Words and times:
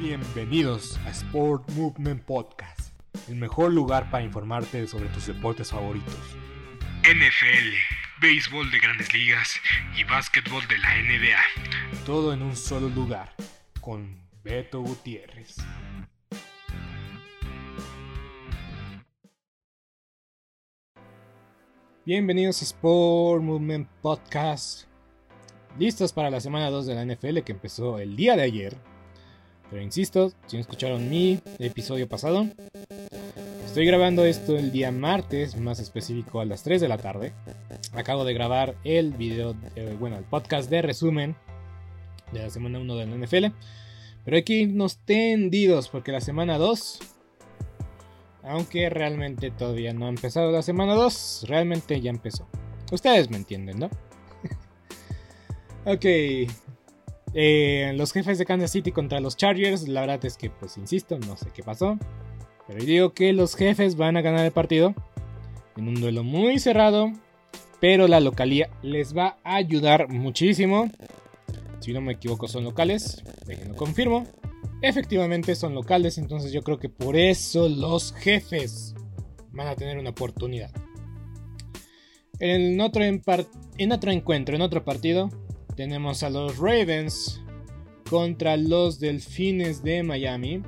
Bienvenidos 0.00 0.96
a 1.06 1.10
Sport 1.10 1.70
Movement 1.72 2.22
Podcast, 2.22 2.92
el 3.28 3.34
mejor 3.34 3.72
lugar 3.72 4.08
para 4.12 4.22
informarte 4.22 4.86
sobre 4.86 5.08
tus 5.08 5.26
deportes 5.26 5.72
favoritos. 5.72 6.14
NFL, 7.02 7.74
béisbol 8.22 8.70
de 8.70 8.78
grandes 8.78 9.12
ligas 9.12 9.56
y 9.98 10.04
básquetbol 10.04 10.62
de 10.68 10.78
la 10.78 10.94
NBA. 11.02 12.04
Todo 12.06 12.32
en 12.32 12.42
un 12.42 12.54
solo 12.54 12.88
lugar, 12.88 13.34
con 13.80 14.22
Beto 14.44 14.82
Gutiérrez. 14.82 15.56
Bienvenidos 22.06 22.62
a 22.62 22.66
Sport 22.66 23.42
Movement 23.42 23.88
Podcast. 24.00 24.86
Listos 25.76 26.12
para 26.12 26.30
la 26.30 26.38
semana 26.38 26.70
2 26.70 26.86
de 26.86 26.94
la 26.94 27.04
NFL 27.04 27.40
que 27.40 27.50
empezó 27.50 27.98
el 27.98 28.14
día 28.14 28.36
de 28.36 28.42
ayer. 28.42 28.97
Pero 29.70 29.82
insisto, 29.82 30.32
si 30.46 30.56
no 30.56 30.60
escucharon 30.60 31.10
mi 31.10 31.40
episodio 31.58 32.08
pasado, 32.08 32.46
estoy 33.66 33.84
grabando 33.84 34.24
esto 34.24 34.56
el 34.56 34.72
día 34.72 34.90
martes, 34.90 35.56
más 35.58 35.78
específico 35.78 36.40
a 36.40 36.46
las 36.46 36.62
3 36.62 36.80
de 36.80 36.88
la 36.88 36.96
tarde. 36.96 37.32
Acabo 37.92 38.24
de 38.24 38.32
grabar 38.32 38.76
el 38.84 39.12
video, 39.12 39.54
eh, 39.76 39.94
bueno, 39.98 40.16
el 40.16 40.24
podcast 40.24 40.70
de 40.70 40.80
resumen 40.80 41.36
de 42.32 42.42
la 42.42 42.50
semana 42.50 42.78
1 42.78 42.96
de 42.96 43.06
la 43.06 43.16
NFL. 43.16 43.46
Pero 44.24 44.36
hay 44.36 44.42
que 44.42 44.54
irnos 44.54 44.98
tendidos 44.98 45.88
porque 45.88 46.12
la 46.12 46.20
semana 46.20 46.56
2, 46.56 46.98
aunque 48.44 48.88
realmente 48.88 49.50
todavía 49.50 49.92
no 49.92 50.06
ha 50.06 50.10
empezado 50.10 50.50
la 50.50 50.62
semana 50.62 50.94
2, 50.94 51.44
realmente 51.46 52.00
ya 52.00 52.10
empezó. 52.10 52.48
Ustedes 52.90 53.28
me 53.28 53.36
entienden, 53.36 53.80
¿no? 53.80 53.90
ok, 55.84 56.06
eh, 57.34 57.92
los 57.96 58.12
jefes 58.12 58.38
de 58.38 58.44
Kansas 58.44 58.70
City 58.70 58.92
contra 58.92 59.20
los 59.20 59.36
Chargers, 59.36 59.88
la 59.88 60.00
verdad 60.02 60.24
es 60.24 60.36
que, 60.36 60.50
pues 60.50 60.76
insisto, 60.76 61.18
no 61.18 61.36
sé 61.36 61.48
qué 61.54 61.62
pasó. 61.62 61.98
Pero 62.66 62.84
digo 62.84 63.12
que 63.14 63.32
los 63.32 63.54
jefes 63.54 63.96
van 63.96 64.16
a 64.16 64.22
ganar 64.22 64.44
el 64.44 64.52
partido 64.52 64.94
en 65.76 65.88
un 65.88 66.00
duelo 66.00 66.22
muy 66.22 66.58
cerrado. 66.58 67.12
Pero 67.80 68.08
la 68.08 68.18
localía 68.18 68.70
les 68.82 69.16
va 69.16 69.38
a 69.44 69.56
ayudar 69.56 70.08
muchísimo. 70.08 70.90
Si 71.78 71.92
no 71.92 72.00
me 72.00 72.14
equivoco, 72.14 72.48
son 72.48 72.64
locales. 72.64 73.22
Déjenlo 73.46 73.76
confirmo. 73.76 74.26
Efectivamente 74.82 75.54
son 75.54 75.74
locales, 75.74 76.18
entonces 76.18 76.52
yo 76.52 76.62
creo 76.62 76.78
que 76.78 76.88
por 76.88 77.16
eso 77.16 77.68
los 77.68 78.12
jefes 78.14 78.94
van 79.50 79.66
a 79.66 79.74
tener 79.74 79.98
una 79.98 80.10
oportunidad. 80.10 80.70
En 82.38 82.80
otro, 82.80 83.02
en 83.02 83.92
otro 83.92 84.10
encuentro, 84.12 84.54
en 84.54 84.62
otro 84.62 84.84
partido, 84.84 85.30
tenemos 85.78 86.24
a 86.24 86.30
los 86.30 86.58
Ravens 86.58 87.40
contra 88.10 88.56
los 88.56 88.98
Delfines 88.98 89.80
de 89.84 90.02
Miami. 90.02 90.60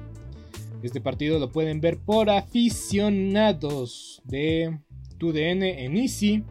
Este 0.84 1.00
partido 1.00 1.40
lo 1.40 1.50
pueden 1.50 1.80
ver 1.80 1.98
por 1.98 2.30
aficionados 2.30 4.22
de 4.22 4.78
TUDN 5.18 5.64
en 5.64 5.96
Easy 5.96 6.44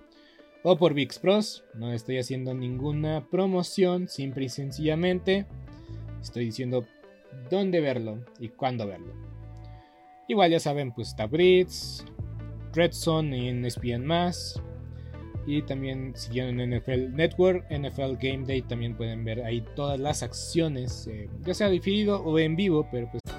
o 0.64 0.78
por 0.78 0.94
VIX 0.94 1.20
Pros. 1.20 1.64
No 1.74 1.94
estoy 1.94 2.18
haciendo 2.18 2.54
ninguna 2.54 3.26
promoción, 3.30 4.10
simple 4.10 4.44
y 4.44 4.50
sencillamente 4.50 5.46
estoy 6.22 6.44
diciendo 6.44 6.86
dónde 7.50 7.80
verlo 7.80 8.26
y 8.42 8.50
cuándo 8.50 8.86
verlo. 8.86 9.14
Igual 10.28 10.52
ya 10.52 10.60
saben, 10.60 10.92
pues 10.92 11.08
está 11.08 11.28
Brits, 11.28 12.04
Red 12.74 12.92
Zone 12.92 13.48
en 13.48 13.64
ESPN 13.64 14.06
más, 14.06 14.62
y 15.50 15.64
también 15.64 16.14
siguieron 16.16 16.60
en 16.60 16.78
NFL 16.78 17.16
Network, 17.16 17.66
NFL 17.72 18.18
Game 18.22 18.46
Day, 18.46 18.62
también 18.62 18.96
pueden 18.96 19.26
ver 19.26 19.44
ahí 19.44 19.64
todas 19.76 20.00
las 20.00 20.22
acciones, 20.22 21.08
eh, 21.08 21.28
ya 21.44 21.54
sea 21.56 21.70
difícil 21.70 22.10
o 22.10 22.38
en 22.38 22.56
vivo, 22.56 22.88
pero 22.92 23.10
pues... 23.10 23.22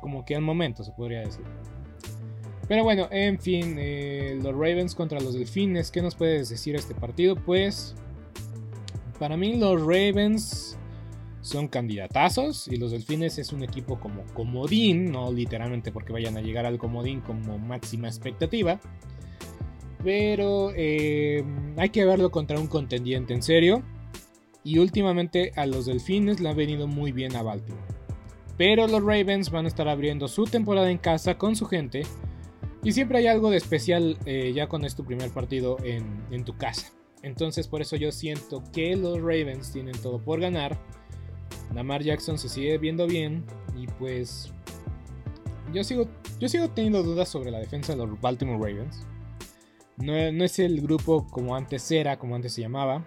Como 0.00 0.24
que 0.24 0.36
al 0.36 0.42
momento, 0.42 0.84
se 0.84 0.92
podría 0.92 1.20
decir. 1.20 1.44
Pero 2.68 2.82
bueno, 2.82 3.08
en 3.10 3.38
fin, 3.38 3.76
eh, 3.78 4.38
los 4.42 4.52
Ravens 4.52 4.94
contra 4.94 5.20
los 5.20 5.34
Delfines, 5.34 5.90
¿qué 5.90 6.00
nos 6.00 6.14
puedes 6.14 6.48
decir 6.48 6.76
a 6.76 6.78
este 6.78 6.94
partido? 6.94 7.36
Pues, 7.36 7.94
para 9.18 9.36
mí 9.36 9.56
los 9.56 9.80
Ravens 9.80 10.78
son 11.42 11.68
candidatazos 11.68 12.68
y 12.68 12.76
los 12.76 12.92
Delfines 12.92 13.38
es 13.38 13.52
un 13.52 13.62
equipo 13.62 14.00
como 14.00 14.24
comodín, 14.32 15.12
no 15.12 15.30
literalmente 15.30 15.92
porque 15.92 16.12
vayan 16.12 16.38
a 16.38 16.40
llegar 16.40 16.64
al 16.64 16.78
comodín 16.78 17.20
como 17.20 17.58
máxima 17.58 18.08
expectativa. 18.08 18.80
Pero 20.02 20.72
eh, 20.74 21.44
hay 21.76 21.90
que 21.90 22.04
verlo 22.06 22.30
contra 22.30 22.58
un 22.58 22.66
contendiente 22.66 23.34
en 23.34 23.42
serio. 23.42 23.82
Y 24.62 24.78
últimamente 24.78 25.52
a 25.56 25.66
los 25.66 25.84
Delfines 25.84 26.40
le 26.40 26.48
ha 26.48 26.54
venido 26.54 26.86
muy 26.86 27.12
bien 27.12 27.36
a 27.36 27.42
Baltimore. 27.42 28.03
Pero 28.56 28.86
los 28.86 29.02
Ravens 29.02 29.50
van 29.50 29.64
a 29.64 29.68
estar 29.68 29.88
abriendo 29.88 30.28
su 30.28 30.44
temporada 30.44 30.90
en 30.90 30.98
casa 30.98 31.36
con 31.36 31.56
su 31.56 31.66
gente. 31.66 32.02
Y 32.82 32.92
siempre 32.92 33.18
hay 33.18 33.26
algo 33.26 33.50
de 33.50 33.56
especial 33.56 34.16
eh, 34.26 34.52
ya 34.54 34.68
con 34.68 34.84
es 34.84 34.94
tu 34.94 35.04
primer 35.04 35.30
partido 35.30 35.76
en, 35.82 36.22
en 36.30 36.44
tu 36.44 36.56
casa. 36.56 36.92
Entonces 37.22 37.66
por 37.66 37.80
eso 37.80 37.96
yo 37.96 38.12
siento 38.12 38.62
que 38.72 38.94
los 38.96 39.18
Ravens 39.18 39.72
tienen 39.72 39.96
todo 40.00 40.18
por 40.18 40.40
ganar. 40.40 40.78
Lamar 41.74 42.02
Jackson 42.02 42.38
se 42.38 42.48
sigue 42.48 42.78
viendo 42.78 43.06
bien. 43.06 43.44
Y 43.76 43.86
pues 43.86 44.52
yo 45.72 45.82
sigo, 45.82 46.06
yo 46.38 46.48
sigo 46.48 46.68
teniendo 46.68 47.02
dudas 47.02 47.28
sobre 47.28 47.50
la 47.50 47.58
defensa 47.58 47.92
de 47.96 48.06
los 48.06 48.20
Baltimore 48.20 48.58
Ravens. 48.58 49.06
No, 49.96 50.32
no, 50.32 50.44
es 50.44 50.58
el 50.58 50.80
grupo 50.80 51.26
como 51.28 51.56
antes 51.56 51.90
era, 51.90 52.18
como 52.18 52.34
antes 52.34 52.52
se 52.52 52.60
llamaba. 52.60 53.04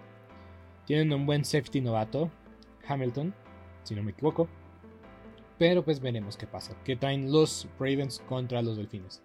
Tienen 0.86 1.12
un 1.12 1.26
buen 1.26 1.44
safety 1.44 1.80
novato, 1.80 2.30
Hamilton, 2.86 3.34
si 3.84 3.94
no 3.94 4.02
me 4.02 4.12
equivoco. 4.12 4.48
Pero 5.58 5.84
pues 5.84 6.00
veremos 6.00 6.36
qué 6.36 6.46
pasa. 6.46 6.76
¿Qué 6.84 6.96
traen 6.96 7.32
los 7.32 7.66
Ravens 7.78 8.22
contra 8.28 8.62
los 8.62 8.76
Delfines? 8.76 9.22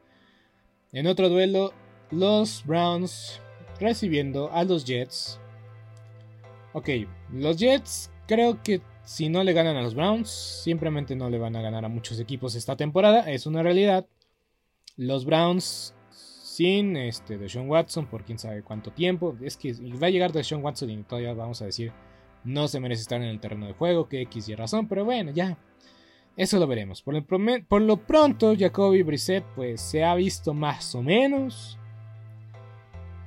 En 0.91 1.07
otro 1.07 1.30
duelo, 1.30 1.74
los 2.12 2.63
Browns 2.65 3.39
recibiendo 3.80 4.51
a 4.51 4.63
los 4.63 4.85
Jets. 4.85 5.39
Ok, 6.74 6.89
los 7.31 7.57
Jets 7.57 8.12
creo 8.27 8.62
que 8.63 8.81
si 9.03 9.30
no 9.30 9.44
le 9.44 9.53
ganan 9.53 9.75
a 9.75 9.81
los 9.81 9.95
Browns, 9.95 10.30
simplemente 10.30 11.15
no 11.15 11.30
le 11.30 11.38
van 11.38 11.56
a 11.56 11.62
ganar 11.62 11.85
a 11.85 11.89
muchos 11.89 12.19
equipos 12.19 12.56
esta 12.56 12.75
temporada. 12.75 13.29
Es 13.31 13.45
una 13.45 13.62
realidad. 13.62 14.07
Los 14.95 15.25
Browns 15.25 15.94
sin 16.09 16.95
este, 16.97 17.38
Deshaun 17.38 17.69
Watson 17.69 18.06
por 18.06 18.24
quién 18.24 18.39
sabe 18.39 18.63
cuánto 18.63 18.91
tiempo. 18.91 19.36
Es 19.41 19.57
que 19.57 19.74
va 20.01 20.07
a 20.07 20.12
llegar 20.12 20.31
Deshaun 20.31 20.63
Watson 20.63 20.89
y 20.89 21.03
todavía 21.03 21.33
vamos 21.33 21.62
a 21.62 21.65
decir 21.65 21.91
no 22.44 22.68
se 22.68 22.79
merece 22.79 23.01
estar 23.01 23.21
en 23.21 23.27
el 23.27 23.39
terreno 23.39 23.68
de 23.68 23.74
juego, 23.74 24.07
que 24.07 24.21
X 24.21 24.50
y 24.50 24.56
razón, 24.56 24.88
pero 24.88 25.06
bueno, 25.06 25.31
ya. 25.31 25.57
Eso 26.35 26.57
lo 26.59 26.65
veremos. 26.65 27.01
Por, 27.01 27.24
por 27.68 27.81
lo 27.81 27.97
pronto, 27.97 28.56
Jacoby 28.57 29.03
Brissett 29.03 29.44
pues 29.56 29.81
se 29.81 30.03
ha 30.03 30.15
visto 30.15 30.53
más 30.53 30.95
o 30.95 31.03
menos. 31.03 31.77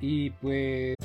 Y 0.01 0.31
pues... 0.31 0.96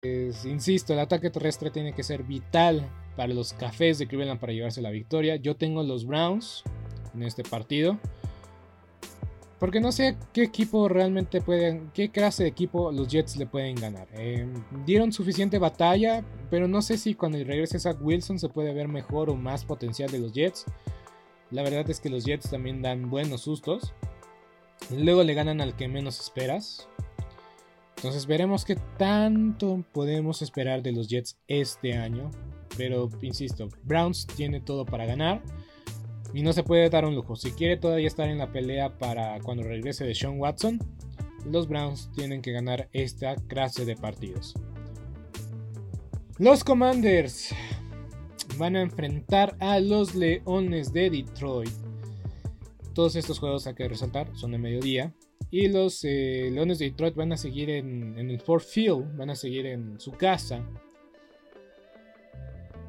Pues, 0.00 0.44
insisto, 0.44 0.92
el 0.92 1.00
ataque 1.00 1.30
terrestre 1.30 1.70
tiene 1.70 1.92
que 1.92 2.02
ser 2.02 2.22
vital 2.22 2.88
para 3.16 3.34
los 3.34 3.52
cafés 3.52 3.98
de 3.98 4.06
Cleveland 4.06 4.40
para 4.40 4.52
llevarse 4.52 4.82
la 4.82 4.90
victoria. 4.90 5.36
Yo 5.36 5.56
tengo 5.56 5.82
los 5.82 6.06
Browns 6.06 6.62
en 7.14 7.22
este 7.22 7.42
partido. 7.42 7.98
Porque 9.58 9.80
no 9.80 9.90
sé 9.90 10.16
qué 10.32 10.44
equipo 10.44 10.88
realmente 10.88 11.40
pueden, 11.40 11.90
qué 11.92 12.10
clase 12.10 12.44
de 12.44 12.48
equipo 12.48 12.92
los 12.92 13.08
Jets 13.08 13.36
le 13.36 13.46
pueden 13.46 13.74
ganar. 13.74 14.06
Eh, 14.12 14.46
dieron 14.86 15.12
suficiente 15.12 15.58
batalla, 15.58 16.24
pero 16.48 16.68
no 16.68 16.80
sé 16.80 16.96
si 16.96 17.14
cuando 17.14 17.38
regrese 17.38 17.80
Zach 17.80 17.98
Wilson 18.00 18.38
se 18.38 18.48
puede 18.48 18.72
ver 18.72 18.86
mejor 18.86 19.30
o 19.30 19.34
más 19.34 19.64
potencial 19.64 20.10
de 20.12 20.20
los 20.20 20.32
Jets. 20.32 20.64
La 21.50 21.62
verdad 21.62 21.90
es 21.90 21.98
que 21.98 22.08
los 22.08 22.24
Jets 22.24 22.50
también 22.50 22.82
dan 22.82 23.10
buenos 23.10 23.40
sustos. 23.42 23.94
Luego 24.96 25.24
le 25.24 25.34
ganan 25.34 25.60
al 25.60 25.74
que 25.74 25.88
menos 25.88 26.20
esperas. 26.20 26.88
Entonces 27.98 28.26
veremos 28.26 28.64
qué 28.64 28.76
tanto 28.96 29.84
podemos 29.92 30.40
esperar 30.40 30.82
de 30.84 30.92
los 30.92 31.08
Jets 31.08 31.36
este 31.48 31.96
año. 31.96 32.30
Pero 32.76 33.08
insisto, 33.22 33.68
Browns 33.82 34.24
tiene 34.24 34.60
todo 34.60 34.86
para 34.86 35.04
ganar. 35.04 35.42
Y 36.32 36.42
no 36.42 36.52
se 36.52 36.62
puede 36.62 36.88
dar 36.90 37.04
un 37.04 37.16
lujo. 37.16 37.34
Si 37.34 37.50
quiere 37.50 37.76
todavía 37.76 38.06
estar 38.06 38.28
en 38.28 38.38
la 38.38 38.52
pelea 38.52 38.98
para 38.98 39.40
cuando 39.40 39.64
regrese 39.64 40.04
de 40.04 40.14
Sean 40.14 40.38
Watson, 40.38 40.78
los 41.44 41.66
Browns 41.66 42.08
tienen 42.14 42.40
que 42.40 42.52
ganar 42.52 42.88
esta 42.92 43.34
clase 43.34 43.84
de 43.84 43.96
partidos. 43.96 44.54
Los 46.38 46.62
Commanders 46.62 47.52
van 48.58 48.76
a 48.76 48.82
enfrentar 48.82 49.56
a 49.58 49.80
los 49.80 50.14
Leones 50.14 50.92
de 50.92 51.10
Detroit. 51.10 51.72
Todos 52.94 53.16
estos 53.16 53.40
juegos 53.40 53.66
hay 53.66 53.74
que 53.74 53.88
resaltar, 53.88 54.30
son 54.36 54.52
de 54.52 54.58
mediodía. 54.58 55.12
Y 55.50 55.68
los 55.68 56.04
eh, 56.04 56.50
Leones 56.52 56.78
de 56.78 56.86
Detroit 56.86 57.14
van 57.14 57.32
a 57.32 57.36
seguir 57.36 57.70
en, 57.70 58.18
el 58.18 58.40
Ford 58.40 58.62
Field, 58.62 59.16
van 59.16 59.30
a 59.30 59.34
seguir 59.34 59.66
en 59.66 59.98
su 59.98 60.12
casa. 60.12 60.62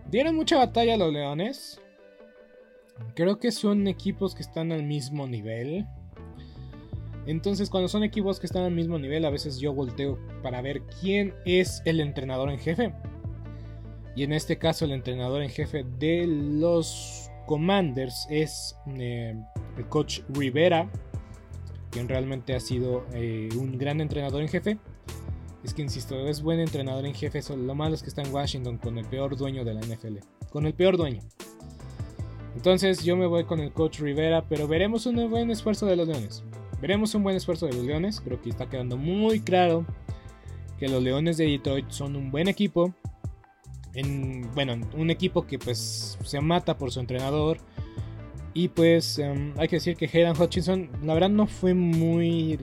Dieron 0.10 0.36
mucha 0.36 0.58
batalla 0.58 0.96
a 0.96 0.98
los 0.98 1.14
Leones. 1.14 1.80
Creo 3.16 3.40
que 3.40 3.52
son 3.52 3.88
equipos 3.88 4.36
que 4.36 4.42
están 4.42 4.74
al 4.74 4.84
mismo 4.84 5.26
nivel. 5.26 5.86
Entonces, 7.28 7.70
cuando 7.70 7.88
son 7.88 8.04
equipos 8.04 8.40
que 8.40 8.48
están 8.48 8.64
al 8.64 8.74
mismo 8.74 9.00
nivel, 9.00 9.24
a 9.24 9.30
veces 9.30 9.60
yo 9.60 9.74
volteo 9.74 10.20
para 10.42 10.62
ver 10.62 10.82
quién 11.00 11.34
es 11.46 11.82
el 11.86 12.02
entrenador 12.02 12.50
en 12.50 12.60
jefe. 12.60 12.94
Y 14.16 14.24
en 14.24 14.34
este 14.34 14.58
caso, 14.58 14.84
el 14.84 14.92
entrenador 14.92 15.42
en 15.44 15.50
jefe 15.50 15.86
de 15.98 16.26
los 16.28 17.30
Commanders 17.46 18.28
es 18.30 18.76
eh, 18.98 19.34
el 19.78 19.88
coach 19.88 20.22
Rivera 20.30 20.90
quien 21.92 22.08
realmente 22.08 22.56
ha 22.56 22.60
sido 22.60 23.06
eh, 23.14 23.50
un 23.56 23.78
gran 23.78 24.02
entrenador 24.02 24.42
en 24.42 24.50
jefe. 24.50 24.78
Es 25.64 25.74
que 25.74 25.82
insisto, 25.82 26.28
es 26.28 26.42
buen 26.42 26.60
entrenador 26.60 27.06
en 27.06 27.14
jefe. 27.14 27.42
lo 27.56 27.76
malo 27.76 27.96
es 27.96 28.02
que 28.02 28.10
está 28.10 28.22
en 28.22 28.34
Washington 28.34 28.78
con 28.78 28.98
el 28.98 29.06
peor 29.06 29.36
dueño 29.36 29.66
de 29.66 29.74
la 29.74 29.82
NFL. 29.82 30.18
Con 30.52 30.66
el 30.66 30.74
peor 30.74 30.98
dueño. 30.98 31.20
Entonces 32.56 33.04
yo 33.04 33.16
me 33.16 33.26
voy 33.26 33.44
con 33.44 33.60
el 33.60 33.72
coach 33.72 34.00
Rivera, 34.00 34.46
pero 34.48 34.68
veremos 34.68 35.06
un 35.06 35.30
buen 35.30 35.52
esfuerzo 35.52 35.86
de 35.86 35.96
los 35.96 36.08
Leones. 36.08 36.44
Veremos 36.82 37.14
un 37.14 37.24
buen 37.24 37.36
esfuerzo 37.36 37.66
de 37.66 37.74
los 37.74 37.86
Leones. 37.86 38.22
Creo 38.22 38.42
que 38.42 38.50
está 38.50 38.70
quedando 38.70 38.98
muy 38.98 39.42
claro 39.42 39.86
que 40.78 40.88
los 40.88 41.04
Leones 41.04 41.38
de 41.38 41.46
Detroit 41.46 41.90
son 41.90 42.16
un 42.16 42.32
buen 42.32 42.48
equipo. 42.48 42.94
En, 43.94 44.50
bueno, 44.54 44.76
un 44.96 45.10
equipo 45.10 45.46
que 45.46 45.60
pues 45.60 46.18
se 46.24 46.40
mata 46.42 46.78
por 46.78 46.92
su 46.92 47.00
entrenador 47.00 47.60
y 48.60 48.68
pues 48.68 49.20
em, 49.20 49.54
hay 49.58 49.70
que 49.70 49.78
decir 49.78 49.96
que 49.96 50.06
Hayden 50.06 50.36
Hutchinson, 50.38 50.90
la 51.02 51.14
verdad, 51.14 51.30
no 51.30 51.48
fue 51.48 51.74
muy. 51.74 52.60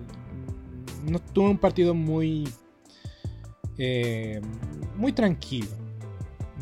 No 1.10 1.18
tuvo 1.20 1.48
un 1.48 1.56
partido 1.56 1.94
muy. 1.94 2.46
Eh, 3.78 4.42
muy 4.94 5.12
tranquilo. 5.12 5.68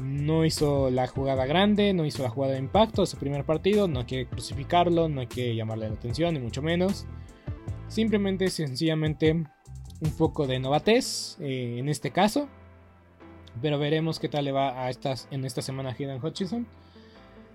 No 0.01 0.45
hizo 0.45 0.89
la 0.89 1.09
jugada 1.09 1.47
grande, 1.47 1.93
no 1.95 2.05
hizo 2.05 2.23
la 2.23 2.29
jugada 2.31 2.53
de 2.53 2.61
impacto 2.61 3.03
de 3.03 3.07
su 3.09 3.17
primer 3.17 3.45
partido. 3.45 3.89
No 3.89 4.01
hay 4.01 4.07
que 4.07 4.27
crucificarlo, 4.27 5.09
no 5.09 5.21
hay 5.21 5.27
que 5.27 5.57
llamarle 5.57 5.89
la 5.89 5.97
atención, 5.97 6.35
ni 6.35 6.39
mucho 6.39 6.63
menos. 6.63 7.05
Simplemente, 7.89 8.51
sencillamente, 8.51 9.33
un 9.33 10.11
poco 10.17 10.47
de 10.47 10.61
novatez 10.61 11.39
eh, 11.41 11.79
en 11.81 11.89
este 11.89 12.13
caso. 12.13 12.49
Pero 13.61 13.81
veremos 13.81 14.21
qué 14.21 14.29
tal 14.29 14.45
le 14.45 14.53
va 14.53 14.85
a 14.85 14.91
estas, 14.91 15.27
en 15.33 15.45
esta 15.45 15.61
semana 15.61 15.91
a 15.91 15.93
Hayden 15.93 16.25
Hutchinson 16.25 16.69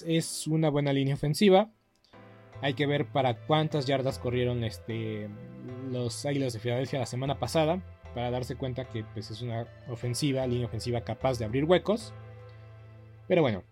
es 0.00 0.46
una 0.46 0.70
buena 0.70 0.92
línea 0.92 1.14
ofensiva. 1.14 1.70
Hay 2.62 2.74
que 2.74 2.86
ver 2.86 3.06
para 3.06 3.36
cuántas 3.46 3.86
yardas 3.86 4.18
corrieron 4.18 4.64
este, 4.64 5.28
los 5.90 6.24
Águilas 6.24 6.54
de 6.54 6.60
Filadelfia 6.60 7.00
la 7.00 7.06
semana 7.06 7.38
pasada 7.38 7.82
para 8.14 8.30
darse 8.30 8.56
cuenta 8.56 8.88
que 8.88 9.04
pues, 9.04 9.30
es 9.30 9.42
una 9.42 9.66
ofensiva, 9.88 10.46
línea 10.46 10.66
ofensiva 10.66 11.02
capaz 11.02 11.38
de 11.38 11.44
abrir 11.44 11.64
huecos. 11.64 12.14
Pero 13.28 13.42
bueno, 13.42 13.64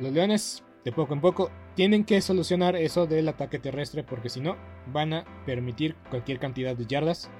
los 0.00 0.12
Leones 0.12 0.64
de 0.84 0.92
poco 0.92 1.14
en 1.14 1.20
poco 1.20 1.50
tienen 1.74 2.04
que 2.04 2.20
solucionar 2.20 2.76
eso 2.76 3.06
del 3.06 3.28
ataque 3.28 3.58
terrestre 3.58 4.02
porque 4.02 4.28
si 4.28 4.40
no 4.40 4.56
van 4.92 5.12
a 5.12 5.24
permitir 5.44 5.94
cualquier 6.10 6.38
cantidad 6.38 6.76
de 6.76 6.86
yardas 6.86 7.30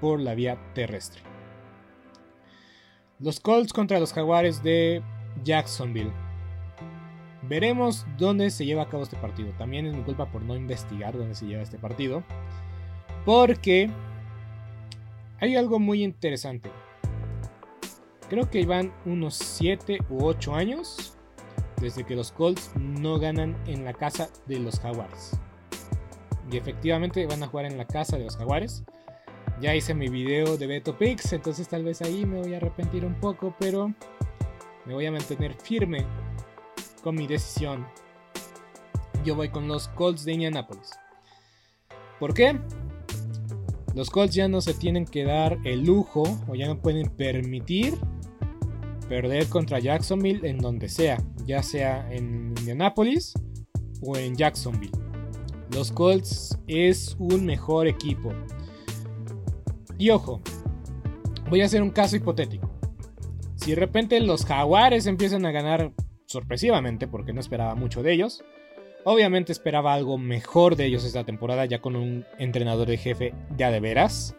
por 0.00 0.20
la 0.20 0.34
vía 0.34 0.58
terrestre. 0.74 1.22
Los 3.18 3.38
Colts 3.38 3.72
contra 3.72 4.00
los 4.00 4.12
Jaguares 4.12 4.62
de 4.62 5.02
Jacksonville. 5.44 6.12
Veremos 7.50 8.06
dónde 8.16 8.48
se 8.50 8.64
lleva 8.64 8.84
a 8.84 8.88
cabo 8.88 9.02
este 9.02 9.16
partido. 9.16 9.50
También 9.58 9.84
es 9.84 9.92
mi 9.92 10.02
culpa 10.02 10.30
por 10.30 10.40
no 10.40 10.54
investigar 10.54 11.18
dónde 11.18 11.34
se 11.34 11.46
lleva 11.46 11.62
este 11.62 11.78
partido. 11.78 12.22
Porque 13.24 13.90
hay 15.40 15.56
algo 15.56 15.80
muy 15.80 16.04
interesante. 16.04 16.70
Creo 18.28 18.48
que 18.48 18.64
van 18.64 18.92
unos 19.04 19.34
7 19.34 19.98
u 20.10 20.26
8 20.26 20.54
años 20.54 21.18
desde 21.80 22.04
que 22.04 22.14
los 22.14 22.30
Colts 22.30 22.70
no 22.76 23.18
ganan 23.18 23.56
en 23.66 23.84
la 23.84 23.94
casa 23.94 24.30
de 24.46 24.60
los 24.60 24.78
Jaguares. 24.78 25.36
Y 26.52 26.56
efectivamente 26.56 27.26
van 27.26 27.42
a 27.42 27.48
jugar 27.48 27.66
en 27.66 27.76
la 27.76 27.84
casa 27.84 28.16
de 28.16 28.26
los 28.26 28.36
Jaguares. 28.36 28.84
Ya 29.60 29.74
hice 29.74 29.92
mi 29.92 30.06
video 30.06 30.56
de 30.56 30.68
Beto 30.68 30.96
Pix, 30.96 31.32
entonces 31.32 31.66
tal 31.68 31.82
vez 31.82 32.00
ahí 32.00 32.24
me 32.24 32.42
voy 32.42 32.54
a 32.54 32.58
arrepentir 32.58 33.04
un 33.04 33.14
poco, 33.14 33.56
pero 33.58 33.92
me 34.86 34.94
voy 34.94 35.06
a 35.06 35.12
mantener 35.12 35.54
firme 35.54 36.06
con 37.00 37.14
mi 37.14 37.26
decisión. 37.26 37.86
Yo 39.24 39.34
voy 39.34 39.48
con 39.50 39.68
los 39.68 39.88
Colts 39.88 40.24
de 40.24 40.32
Indianapolis. 40.32 40.90
¿Por 42.18 42.34
qué? 42.34 42.58
Los 43.94 44.10
Colts 44.10 44.34
ya 44.34 44.48
no 44.48 44.60
se 44.60 44.74
tienen 44.74 45.04
que 45.04 45.24
dar 45.24 45.58
el 45.64 45.84
lujo 45.84 46.22
o 46.48 46.54
ya 46.54 46.66
no 46.66 46.80
pueden 46.80 47.08
permitir 47.10 47.98
perder 49.08 49.48
contra 49.48 49.80
Jacksonville 49.80 50.48
en 50.48 50.58
donde 50.58 50.88
sea, 50.88 51.18
ya 51.44 51.62
sea 51.62 52.10
en 52.12 52.54
Indianapolis 52.58 53.34
o 54.02 54.16
en 54.16 54.36
Jacksonville. 54.36 54.96
Los 55.72 55.90
Colts 55.90 56.58
es 56.68 57.16
un 57.18 57.44
mejor 57.44 57.88
equipo. 57.88 58.32
Y 59.98 60.10
ojo, 60.10 60.40
voy 61.48 61.62
a 61.62 61.66
hacer 61.66 61.82
un 61.82 61.90
caso 61.90 62.16
hipotético. 62.16 62.70
Si 63.56 63.70
de 63.70 63.76
repente 63.76 64.18
los 64.20 64.46
Jaguares 64.46 65.06
empiezan 65.06 65.44
a 65.44 65.50
ganar 65.50 65.92
sorpresivamente 66.30 67.08
porque 67.08 67.32
no 67.32 67.40
esperaba 67.40 67.74
mucho 67.74 68.04
de 68.04 68.12
ellos. 68.12 68.44
Obviamente 69.04 69.50
esperaba 69.50 69.94
algo 69.94 70.16
mejor 70.16 70.76
de 70.76 70.84
ellos 70.84 71.04
esta 71.04 71.24
temporada 71.24 71.64
ya 71.64 71.80
con 71.80 71.96
un 71.96 72.24
entrenador 72.38 72.86
de 72.86 72.98
jefe 72.98 73.34
ya 73.56 73.72
de 73.72 73.80
veras. 73.80 74.36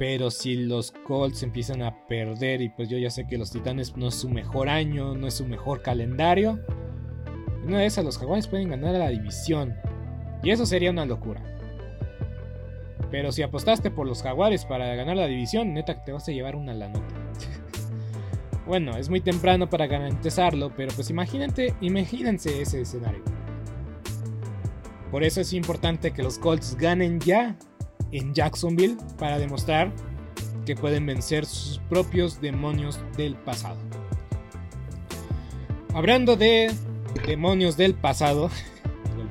Pero 0.00 0.32
si 0.32 0.56
los 0.56 0.90
Colts 0.90 1.44
empiezan 1.44 1.82
a 1.82 2.06
perder 2.08 2.60
y 2.60 2.70
pues 2.70 2.88
yo 2.88 2.98
ya 2.98 3.10
sé 3.10 3.28
que 3.28 3.38
los 3.38 3.52
Titanes 3.52 3.96
no 3.96 4.08
es 4.08 4.16
su 4.16 4.28
mejor 4.28 4.68
año, 4.68 5.14
no 5.14 5.28
es 5.28 5.34
su 5.34 5.46
mejor 5.46 5.80
calendario. 5.80 6.58
Una 7.64 7.78
de 7.78 7.86
esas 7.86 8.04
los 8.04 8.18
Jaguares 8.18 8.48
pueden 8.48 8.70
ganar 8.70 8.96
a 8.96 8.98
la 8.98 9.10
división. 9.10 9.76
Y 10.42 10.50
eso 10.50 10.66
sería 10.66 10.90
una 10.90 11.06
locura. 11.06 11.40
Pero 13.12 13.30
si 13.30 13.42
apostaste 13.42 13.92
por 13.92 14.08
los 14.08 14.24
Jaguares 14.24 14.64
para 14.64 14.92
ganar 14.96 15.16
la 15.16 15.26
división, 15.26 15.72
neta 15.72 16.02
te 16.02 16.10
vas 16.10 16.28
a 16.28 16.32
llevar 16.32 16.56
una 16.56 16.74
lanota. 16.74 17.14
Bueno, 18.66 18.96
es 18.96 19.08
muy 19.08 19.20
temprano 19.20 19.68
para 19.68 19.86
garantizarlo, 19.86 20.72
pero 20.76 20.92
pues 20.94 21.10
imagínate, 21.10 21.74
imagínense 21.80 22.62
ese 22.62 22.82
escenario. 22.82 23.22
Por 25.10 25.24
eso 25.24 25.40
es 25.40 25.52
importante 25.52 26.12
que 26.12 26.22
los 26.22 26.38
Colts 26.38 26.76
ganen 26.76 27.20
ya 27.20 27.56
en 28.12 28.34
Jacksonville 28.34 28.96
para 29.18 29.38
demostrar 29.38 29.92
que 30.64 30.76
pueden 30.76 31.06
vencer 31.06 31.44
sus 31.44 31.78
propios 31.88 32.40
demonios 32.40 33.00
del 33.16 33.34
pasado. 33.34 33.78
Hablando 35.92 36.36
de 36.36 36.72
demonios 37.26 37.76
del 37.76 37.94
pasado, 37.94 38.48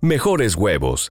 mejores 0.00 0.56
huevos. 0.56 1.10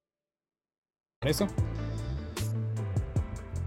Eso. 1.23 1.45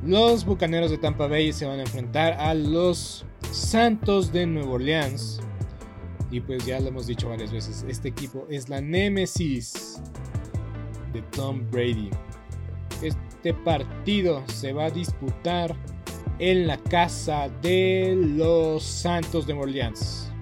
Los 0.02 0.44
Bucaneros 0.44 0.90
de 0.90 0.98
Tampa 0.98 1.28
Bay 1.28 1.52
se 1.52 1.66
van 1.66 1.78
a 1.78 1.82
enfrentar 1.82 2.32
a 2.32 2.52
los 2.52 3.24
Santos 3.52 4.32
de 4.32 4.44
Nueva 4.44 4.72
Orleans. 4.72 5.40
Y 6.32 6.40
pues 6.40 6.66
ya 6.66 6.80
lo 6.80 6.88
hemos 6.88 7.06
dicho 7.06 7.28
varias 7.28 7.52
veces, 7.52 7.84
este 7.88 8.08
equipo 8.08 8.44
es 8.50 8.68
la 8.68 8.80
némesis 8.80 10.02
de 11.12 11.22
Tom 11.22 11.70
Brady. 11.70 12.10
Este 13.00 13.54
partido 13.54 14.42
se 14.48 14.72
va 14.72 14.86
a 14.86 14.90
disputar 14.90 15.76
en 16.40 16.66
la 16.66 16.76
casa 16.76 17.48
de 17.62 18.18
los 18.20 18.82
Santos 18.82 19.46
de 19.46 19.52
Nueva 19.52 19.68
Orleans. 19.68 20.32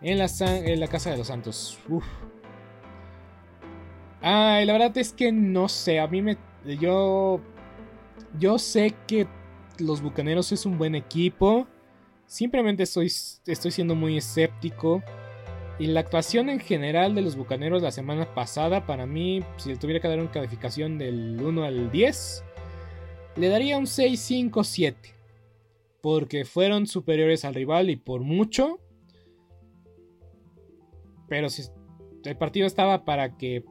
En 0.00 0.18
la, 0.18 0.26
en 0.40 0.80
la 0.80 0.88
casa 0.88 1.10
de 1.10 1.18
los 1.18 1.28
Santos. 1.28 1.78
Uf. 1.88 2.04
Ay, 4.22 4.64
la 4.66 4.72
verdad 4.72 4.96
es 4.96 5.12
que 5.12 5.32
no 5.32 5.68
sé. 5.68 5.98
A 5.98 6.06
mí 6.06 6.22
me. 6.22 6.38
Yo. 6.64 7.40
Yo 8.38 8.58
sé 8.58 8.94
que 9.06 9.26
los 9.78 10.00
Bucaneros 10.00 10.52
es 10.52 10.64
un 10.64 10.78
buen 10.78 10.94
equipo. 10.94 11.66
Simplemente 12.26 12.84
estoy, 12.84 13.06
estoy 13.46 13.70
siendo 13.70 13.94
muy 13.94 14.16
escéptico. 14.16 15.02
Y 15.78 15.86
la 15.86 16.00
actuación 16.00 16.48
en 16.48 16.60
general 16.60 17.14
de 17.14 17.22
los 17.22 17.36
Bucaneros 17.36 17.82
la 17.82 17.90
semana 17.90 18.32
pasada, 18.34 18.86
para 18.86 19.06
mí, 19.06 19.42
si 19.56 19.70
le 19.70 19.76
tuviera 19.76 20.00
que 20.00 20.08
dar 20.08 20.20
una 20.20 20.30
calificación 20.30 20.96
del 20.98 21.40
1 21.42 21.64
al 21.64 21.90
10, 21.90 22.44
le 23.36 23.48
daría 23.48 23.78
un 23.78 23.86
6, 23.86 24.20
5, 24.20 24.64
7. 24.64 25.14
Porque 26.00 26.44
fueron 26.44 26.86
superiores 26.86 27.44
al 27.44 27.54
rival 27.54 27.90
y 27.90 27.96
por 27.96 28.20
mucho. 28.20 28.78
Pero 31.28 31.48
si 31.48 31.62
el 32.24 32.36
partido 32.36 32.66
estaba 32.66 33.04
para 33.04 33.36
que 33.36 33.64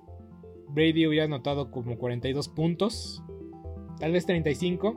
Brady 0.73 1.05
hubiera 1.07 1.25
anotado 1.25 1.71
como 1.71 1.97
42 1.97 2.49
puntos, 2.49 3.23
tal 3.99 4.11
vez 4.11 4.25
35, 4.25 4.95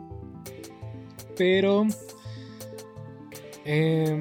pero 1.36 1.86
eh, 3.64 4.20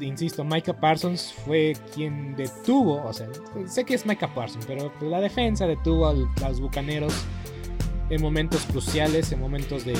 insisto, 0.00 0.44
Micah 0.44 0.80
Parsons 0.80 1.32
fue 1.44 1.74
quien 1.94 2.34
detuvo, 2.34 3.02
o 3.04 3.12
sea, 3.12 3.28
sé 3.66 3.84
que 3.84 3.94
es 3.94 4.06
Micah 4.06 4.34
Parsons, 4.34 4.64
pero 4.66 4.90
la 5.02 5.20
defensa 5.20 5.66
detuvo 5.66 6.06
a 6.08 6.14
los 6.14 6.60
bucaneros 6.60 7.12
en 8.10 8.22
momentos 8.22 8.64
cruciales, 8.64 9.32
en 9.32 9.40
momentos 9.40 9.84
de, 9.84 9.94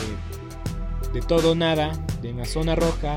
de 1.12 1.20
todo 1.20 1.52
o 1.52 1.54
nada, 1.54 1.92
en 2.22 2.38
la 2.38 2.44
zona 2.44 2.74
roja. 2.74 3.16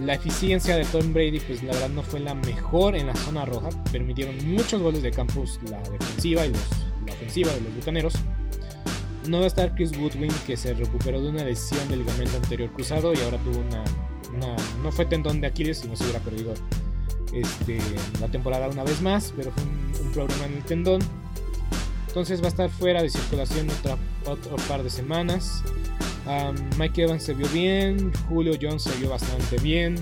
La 0.00 0.14
eficiencia 0.14 0.76
de 0.76 0.84
Tom 0.84 1.12
Brady, 1.12 1.40
pues 1.40 1.62
la 1.62 1.72
verdad 1.72 1.90
no 1.90 2.02
fue 2.02 2.20
la 2.20 2.34
mejor 2.34 2.96
en 2.96 3.06
la 3.06 3.14
zona 3.14 3.44
roja. 3.44 3.68
Permitieron 3.92 4.36
muchos 4.46 4.82
goles 4.82 5.02
de 5.02 5.10
campus 5.10 5.60
la 5.70 5.78
defensiva 5.82 6.46
y 6.46 6.52
la 6.52 7.12
ofensiva 7.12 7.52
de 7.52 7.60
los 7.60 7.74
bucaneros. 7.74 8.14
No 9.28 9.38
va 9.38 9.44
a 9.44 9.46
estar 9.46 9.74
Chris 9.74 9.96
Woodwin, 9.96 10.32
que 10.46 10.56
se 10.56 10.74
recuperó 10.74 11.22
de 11.22 11.30
una 11.30 11.44
lesión 11.44 11.88
del 11.88 12.00
ligamento 12.00 12.36
anterior 12.36 12.70
cruzado 12.72 13.14
y 13.14 13.18
ahora 13.18 13.38
tuvo 13.38 13.58
una. 13.60 13.84
no 14.82 14.92
fue 14.92 15.06
tendón 15.06 15.40
de 15.40 15.46
Aquiles, 15.46 15.78
si 15.78 15.88
no 15.88 15.96
se 15.96 16.04
hubiera 16.04 16.20
perdido 16.20 16.54
este, 17.34 17.78
la 18.20 18.28
temporada 18.28 18.68
una 18.68 18.84
vez 18.84 19.02
más, 19.02 19.32
pero 19.36 19.50
fue 19.50 19.62
un, 19.64 20.12
problema 20.12 20.46
en 20.46 20.54
el 20.54 20.64
tendón. 20.64 21.00
Entonces 22.06 22.40
va 22.40 22.46
a 22.46 22.48
estar 22.48 22.70
fuera 22.70 23.02
de 23.02 23.10
circulación 23.10 23.68
otra, 23.70 23.96
otro 24.26 24.56
par 24.68 24.84
de 24.84 24.90
semanas. 24.90 25.64
Mike 26.78 27.02
Evans 27.02 27.22
se 27.22 27.34
vio 27.34 27.48
bien, 27.48 28.12
Julio 28.28 28.54
Jones 28.60 28.82
se 28.82 28.96
vio 28.98 29.10
bastante 29.10 29.58
bien. 29.58 29.96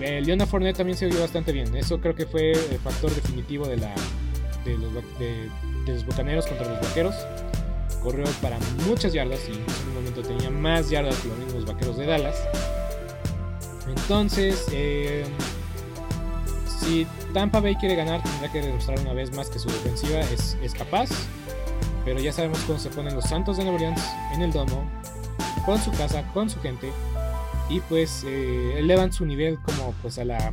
Eh, 0.00 0.20
Leona 0.22 0.46
Fournette 0.46 0.78
también 0.78 0.96
se 0.96 1.06
vio 1.06 1.20
bastante 1.20 1.52
bien. 1.52 1.74
Eso 1.74 2.00
creo 2.00 2.14
que 2.14 2.26
fue 2.26 2.52
el 2.52 2.78
factor 2.82 3.14
definitivo 3.14 3.66
de, 3.66 3.76
los, 3.76 3.90
de, 5.18 5.50
los 5.86 6.04
bucaneros 6.04 6.46
contra 6.46 6.68
los 6.68 6.80
vaqueros. 6.80 7.14
Corrió 8.02 8.24
para 8.40 8.58
muchas 8.86 9.12
yardas 9.12 9.40
y 9.48 9.52
en 9.52 9.88
un 9.88 9.94
momento 9.94 10.22
tenía 10.22 10.50
más 10.50 10.88
yardas 10.88 11.16
que 11.16 11.28
los 11.28 11.38
mismos 11.38 11.66
vaqueros 11.66 11.96
de 11.98 12.06
Dallas. 12.06 12.36
Entonces, 13.88 14.66
eh, 14.72 15.24
si 16.80 17.06
Tampa 17.34 17.60
Bay 17.60 17.74
quiere 17.76 17.94
ganar, 17.94 18.22
tendrá 18.22 18.50
que 18.50 18.62
demostrar 18.62 18.98
una 19.00 19.12
vez 19.12 19.34
más 19.34 19.50
que 19.50 19.58
su 19.58 19.68
defensiva 19.68 20.20
es 20.20 20.72
capaz 20.72 21.10
pero 22.04 22.20
ya 22.20 22.32
sabemos 22.32 22.58
cómo 22.66 22.78
se 22.78 22.90
ponen 22.90 23.14
los 23.14 23.24
Santos 23.24 23.56
de 23.56 23.64
Nueva 23.64 23.94
en 24.32 24.42
el 24.42 24.52
domo, 24.52 24.88
con 25.64 25.78
su 25.78 25.90
casa, 25.92 26.24
con 26.32 26.48
su 26.50 26.60
gente, 26.60 26.90
y 27.68 27.80
pues 27.80 28.24
eh, 28.26 28.78
elevan 28.78 29.12
su 29.12 29.24
nivel 29.26 29.58
como 29.60 29.92
pues 30.02 30.18
a 30.18 30.24
la 30.24 30.52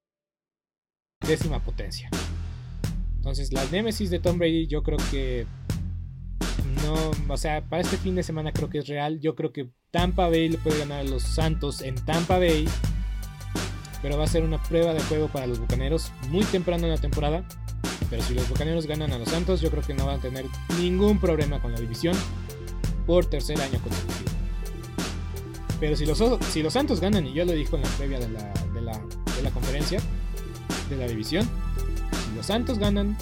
décima 1.27 1.59
potencia. 1.59 2.09
Entonces, 3.17 3.53
la 3.53 3.63
Nemesis 3.65 4.09
de 4.09 4.19
Tom 4.19 4.39
Brady, 4.39 4.67
yo 4.67 4.81
creo 4.81 4.97
que 5.11 5.45
no, 6.83 7.11
o 7.33 7.37
sea, 7.37 7.61
para 7.61 7.81
este 7.81 7.97
fin 7.97 8.15
de 8.15 8.23
semana 8.23 8.51
creo 8.51 8.69
que 8.69 8.79
es 8.79 8.87
real. 8.87 9.19
Yo 9.19 9.35
creo 9.35 9.51
que 9.51 9.69
Tampa 9.91 10.27
Bay 10.27 10.49
le 10.49 10.57
puede 10.57 10.79
ganar 10.79 11.01
a 11.01 11.03
los 11.03 11.23
Santos 11.23 11.81
en 11.81 11.95
Tampa 11.95 12.39
Bay. 12.39 12.67
Pero 14.01 14.17
va 14.17 14.23
a 14.23 14.27
ser 14.27 14.43
una 14.43 14.61
prueba 14.63 14.93
de 14.93 15.01
juego 15.01 15.27
para 15.27 15.45
los 15.45 15.59
Bucaneros 15.59 16.11
muy 16.29 16.43
temprano 16.45 16.85
en 16.85 16.91
la 16.91 16.97
temporada. 16.97 17.43
Pero 18.09 18.23
si 18.23 18.33
los 18.33 18.49
Bucaneros 18.49 18.87
ganan 18.87 19.11
a 19.11 19.19
los 19.19 19.29
Santos, 19.29 19.61
yo 19.61 19.69
creo 19.69 19.83
que 19.83 19.93
no 19.93 20.07
van 20.07 20.19
a 20.19 20.21
tener 20.21 20.45
ningún 20.79 21.19
problema 21.19 21.61
con 21.61 21.71
la 21.71 21.79
división 21.79 22.15
por 23.05 23.25
tercer 23.25 23.61
año 23.61 23.79
consecutivo. 23.79 24.31
Pero 25.79 25.95
si 25.95 26.05
los, 26.05 26.19
si 26.49 26.63
los 26.63 26.73
Santos 26.73 26.99
ganan, 26.99 27.27
y 27.27 27.33
yo 27.33 27.45
lo 27.45 27.53
dijo 27.53 27.75
en 27.75 27.83
la 27.83 27.89
previa 27.89 28.19
de 28.19 28.27
la 28.81 29.51
conferencia, 29.51 29.99
de 30.95 31.05
la 31.05 31.07
división. 31.07 31.47
Si 32.11 32.35
los 32.35 32.45
Santos 32.45 32.79
ganan, 32.79 33.17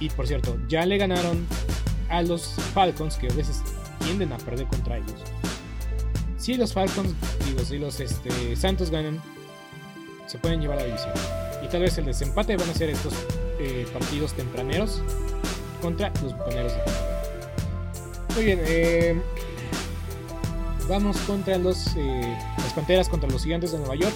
Y 0.00 0.10
por 0.10 0.28
cierto, 0.28 0.56
ya 0.68 0.86
le 0.86 0.96
ganaron 0.96 1.44
a 2.08 2.22
los 2.22 2.54
Falcons, 2.72 3.16
que 3.16 3.28
a 3.28 3.34
veces 3.34 3.62
tienden 4.04 4.32
a 4.32 4.38
perder 4.38 4.66
contra 4.66 4.96
ellos. 4.96 5.24
Si 6.36 6.54
los 6.54 6.72
Falcons, 6.72 7.14
digo, 7.46 7.64
si 7.64 7.78
los 7.78 7.98
este, 7.98 8.54
Santos 8.54 8.90
ganan, 8.90 9.20
se 10.26 10.38
pueden 10.38 10.60
llevar 10.60 10.78
la 10.78 10.84
división. 10.84 11.12
Y 11.64 11.68
tal 11.68 11.82
vez 11.82 11.98
el 11.98 12.04
desempate 12.04 12.56
van 12.56 12.70
a 12.70 12.74
ser 12.74 12.90
estos 12.90 13.12
eh, 13.58 13.86
partidos 13.92 14.34
tempraneros 14.34 15.02
contra 15.82 16.12
los 16.22 16.36
Bucaneros 16.36 16.72
de 16.72 16.80
Muy 18.34 18.44
bien, 18.44 18.60
eh, 18.64 19.20
vamos 20.88 21.16
contra 21.18 21.58
los, 21.58 21.88
eh, 21.96 22.38
las 22.58 22.72
Panteras 22.72 23.08
contra 23.08 23.28
los 23.28 23.42
Gigantes 23.42 23.72
de 23.72 23.78
Nueva 23.78 23.96
York. 23.96 24.14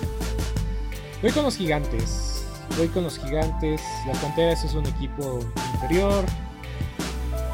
Voy 1.21 1.33
con 1.33 1.45
los 1.45 1.57
Gigantes. 1.57 2.32
Voy 2.77 2.89
con 2.89 3.05
los 3.05 3.19
Gigantes. 3.19 3.81
Las 4.07 4.19
Panteras 4.19 4.65
es 4.65 4.75
un 4.75 4.87
equipo 4.87 5.41
inferior. 5.75 6.25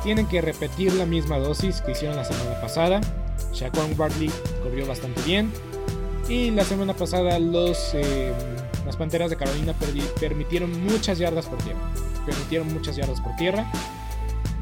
Tienen 0.02 0.26
que 0.26 0.40
repetir 0.40 0.92
la 0.94 1.06
misma 1.06 1.38
dosis 1.38 1.80
que 1.80 1.92
hicieron 1.92 2.16
la 2.16 2.24
semana 2.24 2.60
pasada. 2.60 3.00
Shaquan 3.52 3.96
Barkley 3.96 4.30
corrió 4.62 4.86
bastante 4.86 5.20
bien. 5.22 5.52
Y 6.28 6.50
la 6.50 6.64
semana 6.64 6.94
pasada 6.94 7.38
los, 7.38 7.94
eh, 7.94 8.32
las 8.86 8.96
Panteras 8.96 9.30
de 9.30 9.36
Carolina 9.36 9.74
permitieron 10.20 10.84
muchas 10.84 11.18
yardas 11.18 11.46
por 11.46 11.58
tierra. 11.58 11.80
Permitieron 12.26 12.72
muchas 12.72 12.96
yardas 12.96 13.20
por 13.20 13.34
tierra. 13.36 13.70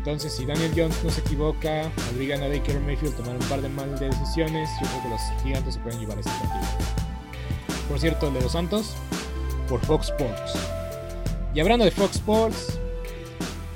Entonces, 0.06 0.36
si 0.36 0.46
Daniel 0.46 0.72
Jones 0.76 1.02
no 1.02 1.10
se 1.10 1.20
equivoca, 1.20 1.90
obligan 2.14 2.40
a 2.40 2.46
Baker 2.46 2.78
Mayfield 2.78 3.14
a 3.14 3.16
tomar 3.16 3.34
un 3.34 3.48
par 3.48 3.60
de 3.60 3.68
mal 3.68 3.98
decisiones, 3.98 4.70
yo 4.80 4.86
creo 4.86 5.02
que 5.02 5.08
los 5.08 5.42
gigantes 5.42 5.74
se 5.74 5.80
pueden 5.80 5.98
llevar 5.98 6.16
este 6.20 6.30
partido. 6.30 6.62
Por 7.88 7.98
cierto, 7.98 8.28
el 8.28 8.34
de 8.34 8.40
los 8.40 8.52
Santos, 8.52 8.94
por 9.68 9.80
Fox 9.84 10.08
Sports. 10.08 10.54
Y 11.54 11.60
hablando 11.60 11.84
de 11.84 11.90
Fox 11.90 12.16
Sports, 12.16 12.78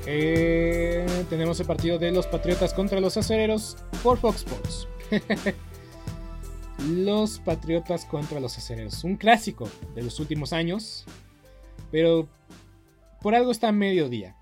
eh, 0.06 1.06
tenemos 1.28 1.60
el 1.60 1.66
partido 1.66 1.98
de 1.98 2.10
los 2.10 2.26
Patriotas 2.26 2.74
contra 2.74 3.00
los 3.00 3.16
Acereros 3.16 3.76
por 4.02 4.18
Fox 4.18 4.38
Sports. 4.38 4.88
los 6.88 7.38
Patriotas 7.40 8.04
contra 8.04 8.40
los 8.40 8.56
Acereros. 8.56 9.04
Un 9.04 9.16
clásico 9.16 9.68
de 9.94 10.02
los 10.02 10.20
últimos 10.20 10.52
años. 10.52 11.04
Pero 11.90 12.28
por 13.20 13.34
algo 13.34 13.50
está 13.50 13.68
a 13.68 13.72
mediodía. 13.72 14.36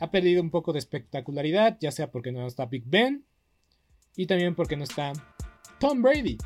Ha 0.00 0.10
perdido 0.10 0.42
un 0.42 0.50
poco 0.50 0.72
de 0.72 0.80
espectacularidad, 0.80 1.78
ya 1.80 1.92
sea 1.92 2.10
porque 2.10 2.32
no 2.32 2.46
está 2.46 2.66
Big 2.66 2.84
Ben 2.86 3.24
y 4.16 4.26
también 4.26 4.54
porque 4.54 4.76
no 4.76 4.84
está 4.84 5.12
Tom 5.78 6.02
Brady. 6.02 6.36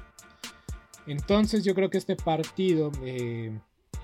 Entonces 1.06 1.64
yo 1.64 1.74
creo 1.74 1.88
que 1.88 1.98
este 1.98 2.16
partido, 2.16 2.92
eh, 3.02 3.58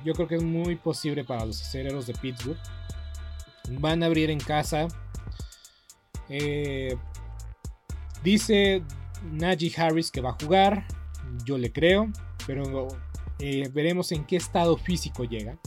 yo 0.05 0.13
creo 0.13 0.29
que 0.29 0.37
es 0.37 0.43
muy 0.43 0.77
posible 0.77 1.25
para 1.25 1.45
los 1.45 1.61
acereros 1.61 2.07
de 2.07 2.15
Pittsburgh. 2.15 2.59
Van 3.81 4.03
a 4.03 4.07
abrir 4.07 4.31
en 4.31 4.39
casa. 4.39 4.87
Eh, 6.29 6.97
dice 8.23 8.83
Najee 9.33 9.73
Harris 9.77 10.11
que 10.11 10.21
va 10.21 10.31
a 10.31 10.37
jugar. 10.41 10.87
Yo 11.45 11.57
le 11.57 11.73
creo. 11.73 12.13
Pero 12.47 12.89
eh, 13.39 13.69
veremos 13.73 14.13
en 14.13 14.25
qué 14.27 14.37
estado 14.37 14.77
físico 14.77 15.25
llega. 15.25 15.59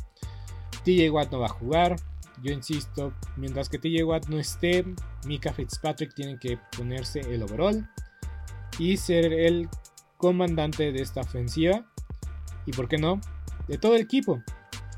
TJ 0.83 1.09
Watt 1.09 1.31
no 1.31 1.39
va 1.39 1.47
a 1.47 1.49
jugar. 1.49 1.95
Yo 2.43 2.53
insisto, 2.53 3.13
mientras 3.35 3.67
que 3.67 3.79
TJ 3.79 4.03
Watt 4.03 4.27
no 4.27 4.37
esté, 4.37 4.85
Mika 5.25 5.51
Fitzpatrick 5.51 6.13
tiene 6.13 6.37
que 6.37 6.59
ponerse 6.77 7.21
el 7.21 7.41
overall 7.41 7.89
y 8.77 8.95
ser 8.97 9.33
el 9.33 9.67
comandante 10.17 10.91
de 10.91 11.01
esta 11.01 11.21
ofensiva. 11.21 11.91
Y 12.67 12.73
por 12.73 12.87
qué 12.87 12.97
no, 12.97 13.19
de 13.67 13.77
todo 13.77 13.95
el 13.95 14.01
equipo. 14.01 14.41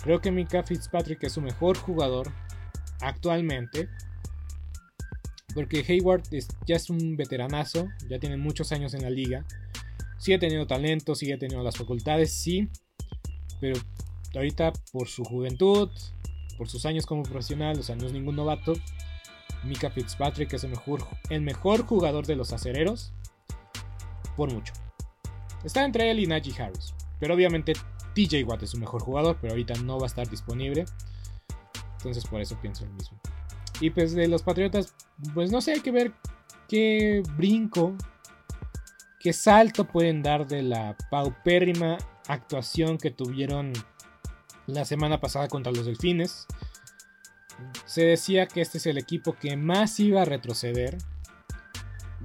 Creo 0.04 0.22
que 0.22 0.32
Mika 0.32 0.64
Fitzpatrick 0.64 1.24
es 1.24 1.34
su 1.34 1.42
mejor 1.42 1.78
jugador 1.78 2.32
actualmente. 3.02 3.90
Porque 5.54 5.84
Hayward 5.88 6.24
ya 6.68 6.76
es 6.76 6.90
un 6.90 7.18
veteranazo, 7.18 7.88
ya 8.08 8.20
tiene 8.20 8.38
muchos 8.38 8.72
años 8.72 8.94
en 8.94 9.02
la 9.02 9.10
liga. 9.10 9.46
Sí 10.20 10.34
ha 10.34 10.40
tenido 10.40 10.68
talento, 10.68 11.16
sí 11.16 11.32
ha 11.32 11.40
tenido 11.40 11.64
las 11.64 11.76
facultades, 11.76 12.34
sí. 12.34 12.70
Pero 13.60 13.80
ahorita 14.36 14.72
por 14.92 15.08
su 15.08 15.24
juventud, 15.24 15.90
por 16.58 16.70
sus 16.70 16.86
años 16.86 17.06
como 17.06 17.24
profesional, 17.24 17.80
o 17.80 17.84
sea, 17.84 17.96
no 17.96 18.06
es 18.06 18.14
ningún 18.14 18.36
novato. 18.36 18.74
Mika 19.64 19.90
Fitzpatrick 19.90 20.54
es 20.54 20.64
el 20.64 20.70
mejor, 20.70 21.06
el 21.30 21.42
mejor 21.42 21.86
jugador 21.86 22.26
de 22.26 22.36
los 22.36 22.54
acereros. 22.54 23.12
Por 24.38 24.54
mucho. 24.54 24.74
Está 25.64 25.84
entre 25.84 26.12
él 26.12 26.20
y 26.20 26.28
Najee 26.28 26.62
Harris. 26.62 26.94
Pero 27.20 27.34
obviamente 27.34 27.74
TJ 28.14 28.44
Watt 28.46 28.64
es 28.64 28.72
su 28.72 28.78
mejor 28.78 29.02
jugador, 29.02 29.38
pero 29.42 29.54
ahorita 29.54 29.76
no 29.84 29.98
va 29.98 30.06
a 30.06 30.08
estar 30.08 30.30
disponible. 30.30 30.86
Entonces 31.98 32.26
por 32.26 32.42
eso 32.42 32.58
pienso 32.62 32.86
lo 32.86 32.92
mismo. 32.94 33.20
Y 33.82 33.90
pues 33.90 34.14
de 34.14 34.28
los 34.28 34.44
Patriotas, 34.44 34.94
pues 35.34 35.52
no 35.52 35.62
sé, 35.62 35.74
hay 35.74 35.82
que 35.82 35.92
ver 35.92 36.14
qué 36.68 37.24
brinco, 37.36 37.96
qué 39.20 39.34
salto 39.34 39.86
pueden 39.86 40.22
dar 40.22 40.48
de 40.48 40.64
la 40.64 40.98
paupérrima 41.10 41.98
actuación 42.28 42.98
que 42.98 43.12
tuvieron 43.12 43.74
la 44.68 44.86
semana 44.86 45.20
pasada 45.20 45.48
contra 45.48 45.72
los 45.72 45.86
Delfines. 45.86 46.46
Se 47.86 48.04
decía 48.04 48.48
que 48.48 48.62
este 48.62 48.78
es 48.78 48.86
el 48.86 48.98
equipo 48.98 49.34
que 49.34 49.58
más 49.58 50.00
iba 50.00 50.22
a 50.22 50.26
retroceder 50.26 50.98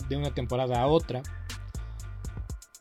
de 0.09 0.16
una 0.16 0.35
temporada 0.35 0.81
a 0.81 0.87
otra 0.87 1.23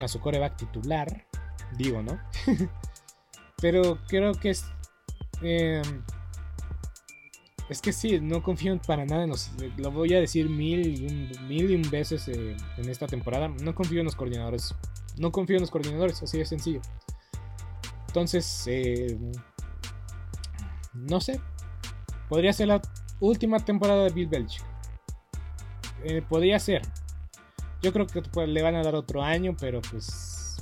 a 0.00 0.08
su 0.08 0.18
coreback 0.18 0.56
titular, 0.56 1.26
digo, 1.76 2.02
¿no? 2.02 2.18
Pero 3.60 3.98
creo 4.08 4.32
que 4.32 4.50
es... 4.50 4.64
Em, 5.42 6.02
es 7.68 7.80
que 7.80 7.92
sí, 7.92 8.18
no 8.18 8.42
confío 8.42 8.80
para 8.80 9.04
nada 9.04 9.24
en 9.24 9.30
los... 9.30 9.52
Lo 9.76 9.92
voy 9.92 10.14
a 10.14 10.20
decir 10.20 10.48
mil 10.48 10.86
y 10.86 11.06
un, 11.06 11.46
mil 11.46 11.70
y 11.70 11.74
un 11.74 11.88
veces 11.88 12.26
eh, 12.28 12.56
en 12.78 12.88
esta 12.88 13.06
temporada. 13.06 13.48
No 13.48 13.74
confío 13.74 14.00
en 14.00 14.06
los 14.06 14.16
coordinadores. 14.16 14.74
No 15.18 15.30
confío 15.30 15.56
en 15.56 15.62
los 15.62 15.70
coordinadores, 15.70 16.22
así 16.22 16.38
de 16.38 16.46
sencillo. 16.46 16.80
Entonces, 18.08 18.64
eh, 18.66 19.18
no 20.94 21.20
sé. 21.20 21.40
Podría 22.28 22.52
ser 22.52 22.68
la 22.68 22.80
última 23.20 23.58
temporada 23.58 24.04
de 24.04 24.10
Bill 24.10 24.28
Belichick. 24.28 24.64
Eh, 26.04 26.22
podría 26.26 26.58
ser. 26.58 26.82
Yo 27.82 27.92
creo 27.92 28.06
que 28.06 28.22
pues, 28.22 28.48
le 28.48 28.62
van 28.62 28.74
a 28.74 28.82
dar 28.82 28.94
otro 28.94 29.22
año, 29.22 29.56
pero 29.58 29.80
pues. 29.80 30.56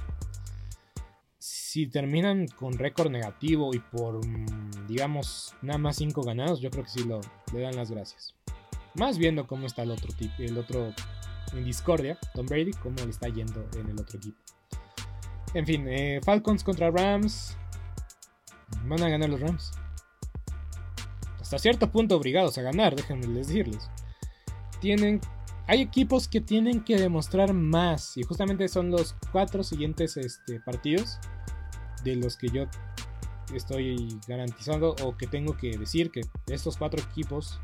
si 1.38 1.86
terminan 1.86 2.46
con 2.48 2.72
récord 2.74 3.10
negativo 3.10 3.74
y 3.74 3.78
por, 3.78 4.24
mm, 4.24 4.86
digamos, 4.86 5.54
nada 5.62 5.78
más 5.78 5.96
5 5.96 6.22
ganados, 6.22 6.60
yo 6.60 6.70
creo 6.70 6.84
que 6.84 6.90
sí 6.90 7.04
lo, 7.04 7.20
le 7.52 7.60
dan 7.60 7.76
las 7.76 7.90
gracias. 7.90 8.34
Más 8.94 9.18
viendo 9.18 9.46
cómo 9.46 9.66
está 9.66 9.82
el 9.82 9.90
otro 9.90 10.12
tipo, 10.12 10.34
el 10.38 10.56
otro 10.58 10.92
en 11.52 11.64
discordia, 11.64 12.18
Tom 12.34 12.46
Brady, 12.46 12.72
cómo 12.72 12.96
le 13.04 13.10
está 13.10 13.28
yendo 13.28 13.66
en 13.76 13.88
el 13.88 14.00
otro 14.00 14.18
equipo. 14.18 14.38
En 15.54 15.66
fin, 15.66 15.86
eh, 15.88 16.20
Falcons 16.24 16.62
contra 16.62 16.90
Rams. 16.90 17.56
Van 18.84 19.02
a 19.02 19.08
ganar 19.08 19.30
los 19.30 19.40
Rams. 19.40 19.72
Hasta 21.40 21.58
cierto 21.58 21.90
punto 21.90 22.16
obligados 22.16 22.58
a 22.58 22.62
ganar, 22.62 22.94
déjenme 22.94 23.26
decirles. 23.28 23.90
Tienen 24.80 25.20
hay 25.68 25.82
equipos 25.82 26.28
que 26.28 26.40
tienen 26.40 26.82
que 26.82 26.96
demostrar 26.96 27.52
más. 27.52 28.16
Y 28.16 28.22
justamente 28.22 28.66
son 28.68 28.90
los 28.90 29.14
cuatro 29.30 29.62
siguientes 29.62 30.16
este, 30.16 30.60
partidos 30.60 31.18
de 32.02 32.16
los 32.16 32.36
que 32.36 32.48
yo 32.48 32.64
estoy 33.54 34.08
garantizando 34.26 34.96
o 35.02 35.16
que 35.16 35.26
tengo 35.26 35.56
que 35.56 35.76
decir 35.76 36.10
que 36.10 36.22
estos 36.48 36.76
cuatro 36.76 37.00
equipos 37.00 37.60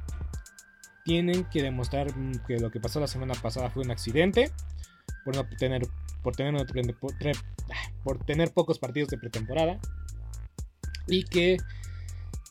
tienen 1.05 1.45
que 1.45 1.63
demostrar 1.63 2.09
que 2.47 2.59
lo 2.59 2.71
que 2.71 2.81
pasó 2.81 3.01
la 3.01 3.07
semana 3.07 3.35
pasada 3.35 3.71
fue 3.71 3.85
un 3.85 3.91
accidente 3.91 4.51
por 5.25 5.37
no 5.37 5.47
tener 5.59 5.83
por 6.23 6.35
tener, 6.35 6.67
por 8.03 8.25
tener 8.25 8.53
pocos 8.53 8.79
partidos 8.79 9.11
de 9.11 9.19
pretemporada 9.19 9.79
y 11.07 11.25
que 11.25 11.59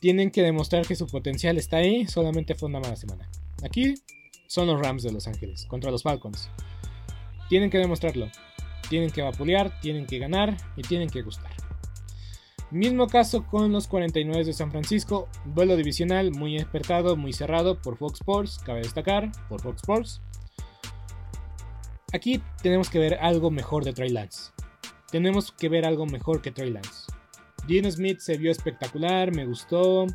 tienen 0.00 0.30
que 0.30 0.42
demostrar 0.42 0.86
que 0.86 0.94
su 0.94 1.08
potencial 1.08 1.58
está 1.58 1.78
ahí 1.78 2.06
solamente 2.06 2.54
fue 2.54 2.68
una 2.68 2.78
mala 2.78 2.94
semana 2.94 3.28
aquí 3.64 3.96
son 4.46 4.66
los 4.66 4.80
Rams 4.80 5.02
de 5.02 5.12
Los 5.12 5.26
Ángeles 5.26 5.66
contra 5.66 5.90
los 5.90 6.02
Falcons 6.02 6.50
tienen 7.48 7.70
que 7.70 7.78
demostrarlo 7.78 8.28
tienen 8.88 9.10
que 9.10 9.22
vapulear 9.22 9.80
tienen 9.80 10.06
que 10.06 10.18
ganar 10.18 10.56
y 10.76 10.82
tienen 10.82 11.08
que 11.08 11.22
gustar 11.22 11.54
Mismo 12.74 13.06
caso 13.06 13.46
con 13.46 13.70
los 13.70 13.86
49 13.86 14.46
de 14.46 14.52
San 14.52 14.72
Francisco, 14.72 15.28
vuelo 15.44 15.76
divisional 15.76 16.32
muy 16.32 16.56
despertado, 16.56 17.14
muy 17.14 17.32
cerrado 17.32 17.80
por 17.80 17.96
Fox 17.96 18.14
Sports, 18.14 18.58
cabe 18.58 18.80
destacar, 18.80 19.30
por 19.48 19.62
Fox 19.62 19.76
Sports. 19.82 20.20
Aquí 22.12 22.42
tenemos 22.64 22.90
que 22.90 22.98
ver 22.98 23.14
algo 23.20 23.52
mejor 23.52 23.84
de 23.84 23.92
Trey 23.92 24.08
Lance. 24.08 24.50
Tenemos 25.12 25.52
que 25.52 25.68
ver 25.68 25.86
algo 25.86 26.04
mejor 26.06 26.42
que 26.42 26.50
Trey 26.50 26.70
Lance. 26.70 27.12
Gene 27.68 27.92
Smith 27.92 28.18
se 28.18 28.36
vio 28.38 28.50
espectacular, 28.50 29.32
me 29.32 29.46
gustó. 29.46 30.06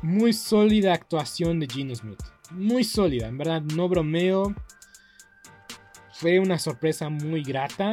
Muy 0.00 0.32
sólida 0.32 0.94
actuación 0.94 1.60
de 1.60 1.68
Gene 1.68 1.94
Smith. 1.94 2.22
Muy 2.50 2.84
sólida, 2.84 3.28
en 3.28 3.38
verdad, 3.38 3.62
no 3.62 3.88
bromeo. 3.88 4.54
Fue 6.12 6.38
una 6.38 6.58
sorpresa 6.58 7.08
muy 7.08 7.42
grata 7.42 7.92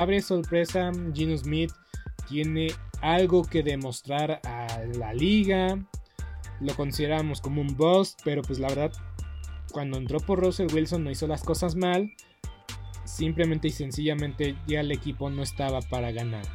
Abre 0.00 0.22
sorpresa, 0.22 0.92
Gino 1.12 1.36
Smith 1.36 1.72
tiene 2.26 2.68
algo 3.02 3.44
que 3.44 3.62
demostrar 3.62 4.40
a 4.46 4.80
la 4.96 5.12
liga. 5.12 5.78
Lo 6.58 6.74
consideramos 6.74 7.42
como 7.42 7.60
un 7.60 7.76
boss, 7.76 8.16
pero 8.24 8.40
pues 8.40 8.58
la 8.58 8.68
verdad, 8.68 8.92
cuando 9.72 9.98
entró 9.98 10.18
por 10.18 10.40
Russell 10.40 10.72
Wilson 10.72 11.04
no 11.04 11.10
hizo 11.10 11.26
las 11.26 11.42
cosas 11.42 11.76
mal. 11.76 12.10
Simplemente 13.04 13.68
y 13.68 13.72
sencillamente 13.72 14.56
ya 14.66 14.80
el 14.80 14.90
equipo 14.90 15.28
no 15.28 15.42
estaba 15.42 15.82
para 15.82 16.12
ganar. 16.12 16.46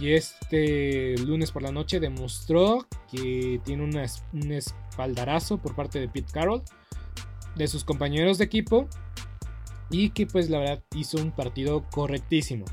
Y 0.00 0.14
este 0.14 1.18
lunes 1.18 1.52
por 1.52 1.60
la 1.60 1.70
noche 1.70 2.00
demostró 2.00 2.86
que 3.12 3.60
tiene 3.62 3.84
un 3.84 4.52
espaldarazo 4.52 5.58
por 5.58 5.74
parte 5.74 6.00
de 6.00 6.08
Pete 6.08 6.32
Carroll, 6.32 6.62
de 7.56 7.68
sus 7.68 7.84
compañeros 7.84 8.38
de 8.38 8.46
equipo 8.46 8.88
y 9.90 10.10
que 10.10 10.26
pues 10.26 10.50
la 10.50 10.58
verdad 10.58 10.84
hizo 10.94 11.18
un 11.18 11.32
partido 11.32 11.84
correctísimo. 11.90 12.64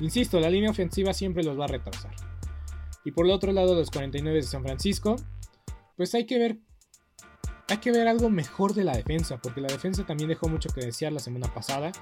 Insisto, 0.00 0.40
la 0.40 0.50
línea 0.50 0.70
ofensiva 0.70 1.12
siempre 1.12 1.44
los 1.44 1.58
va 1.58 1.64
a 1.64 1.68
retrasar. 1.68 2.14
Y 3.04 3.12
por 3.12 3.26
el 3.26 3.32
otro 3.32 3.52
lado, 3.52 3.74
los 3.74 3.90
49 3.90 4.36
de 4.36 4.42
San 4.42 4.62
Francisco, 4.62 5.16
pues 5.96 6.14
hay 6.14 6.24
que 6.24 6.38
ver 6.38 6.58
hay 7.68 7.78
que 7.78 7.92
ver 7.92 8.08
algo 8.08 8.28
mejor 8.28 8.74
de 8.74 8.84
la 8.84 8.92
defensa, 8.92 9.38
porque 9.38 9.60
la 9.60 9.68
defensa 9.68 10.04
también 10.04 10.28
dejó 10.28 10.48
mucho 10.48 10.68
que 10.68 10.82
desear 10.82 11.12
la 11.12 11.18
semana 11.18 11.52
pasada, 11.52 11.92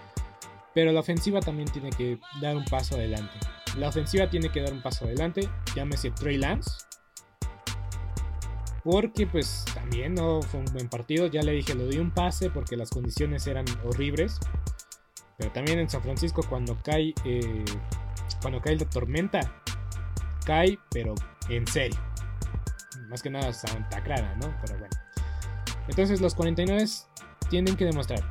pero 0.75 0.91
la 0.93 1.01
ofensiva 1.01 1.41
también 1.41 1.69
tiene 1.71 1.91
que 1.91 2.19
dar 2.41 2.57
un 2.57 2.65
paso 2.65 2.97
adelante. 2.97 3.35
La 3.79 3.89
ofensiva 3.89 4.29
tiene 4.29 4.51
que 4.51 4.61
dar 4.61 4.73
un 4.73 4.83
paso 4.83 5.05
adelante, 5.05 5.49
llámese 5.77 6.11
Trey 6.11 6.37
Lance, 6.37 6.71
porque 8.85 9.27
pues 9.27 9.65
también 9.75 10.15
no 10.15 10.43
fue 10.43 10.61
un 10.61 10.67
buen 10.67 10.89
partido. 10.89 11.27
Ya 11.27 11.43
le 11.43 11.53
dije, 11.53 11.75
lo 11.75 11.87
di 11.87 11.99
un 11.99 12.11
pase 12.11 12.51
porque 12.51 12.77
las 12.77 12.91
condiciones 12.91 13.47
eran 13.47 13.65
horribles. 13.85 14.39
Pero 15.39 15.53
también 15.53 15.79
en 15.79 15.89
San 15.89 16.03
Francisco 16.03 16.43
cuando 16.49 16.77
cae, 16.83 17.15
eh, 17.25 17.65
cuando 18.41 18.61
cae 18.61 18.77
la 18.77 18.89
tormenta, 18.89 19.41
cae 20.45 20.79
pero 20.91 21.15
en 21.49 21.67
serio. 21.67 21.99
Más 23.09 23.23
que 23.23 23.31
nada 23.31 23.53
Santa 23.53 24.03
Clara, 24.03 24.35
¿no? 24.37 24.55
Pero 24.63 24.79
bueno. 24.79 24.97
Entonces 25.89 26.21
los 26.21 26.35
49 26.35 26.85
tienen 27.51 27.77
que 27.77 27.85
demostrar 27.85 28.23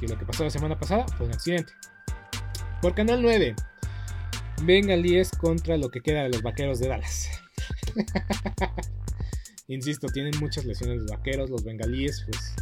que 0.00 0.08
lo 0.08 0.18
que 0.18 0.24
pasó 0.24 0.44
la 0.44 0.50
semana 0.50 0.78
pasada 0.78 1.06
fue 1.16 1.26
un 1.26 1.32
accidente. 1.32 1.72
Por 2.80 2.94
Canal 2.94 3.22
9, 3.22 3.54
Bengalíes 4.62 5.30
contra 5.30 5.76
lo 5.76 5.90
que 5.90 6.00
queda 6.00 6.22
de 6.22 6.30
los 6.30 6.42
Vaqueros 6.42 6.78
de 6.78 6.88
Dallas. 6.88 7.28
Insisto, 9.68 10.06
tienen 10.08 10.32
muchas 10.40 10.64
lesiones 10.64 11.02
los 11.02 11.10
vaqueros, 11.10 11.50
los 11.50 11.62
bengalíes, 11.62 12.24
pues. 12.26 12.54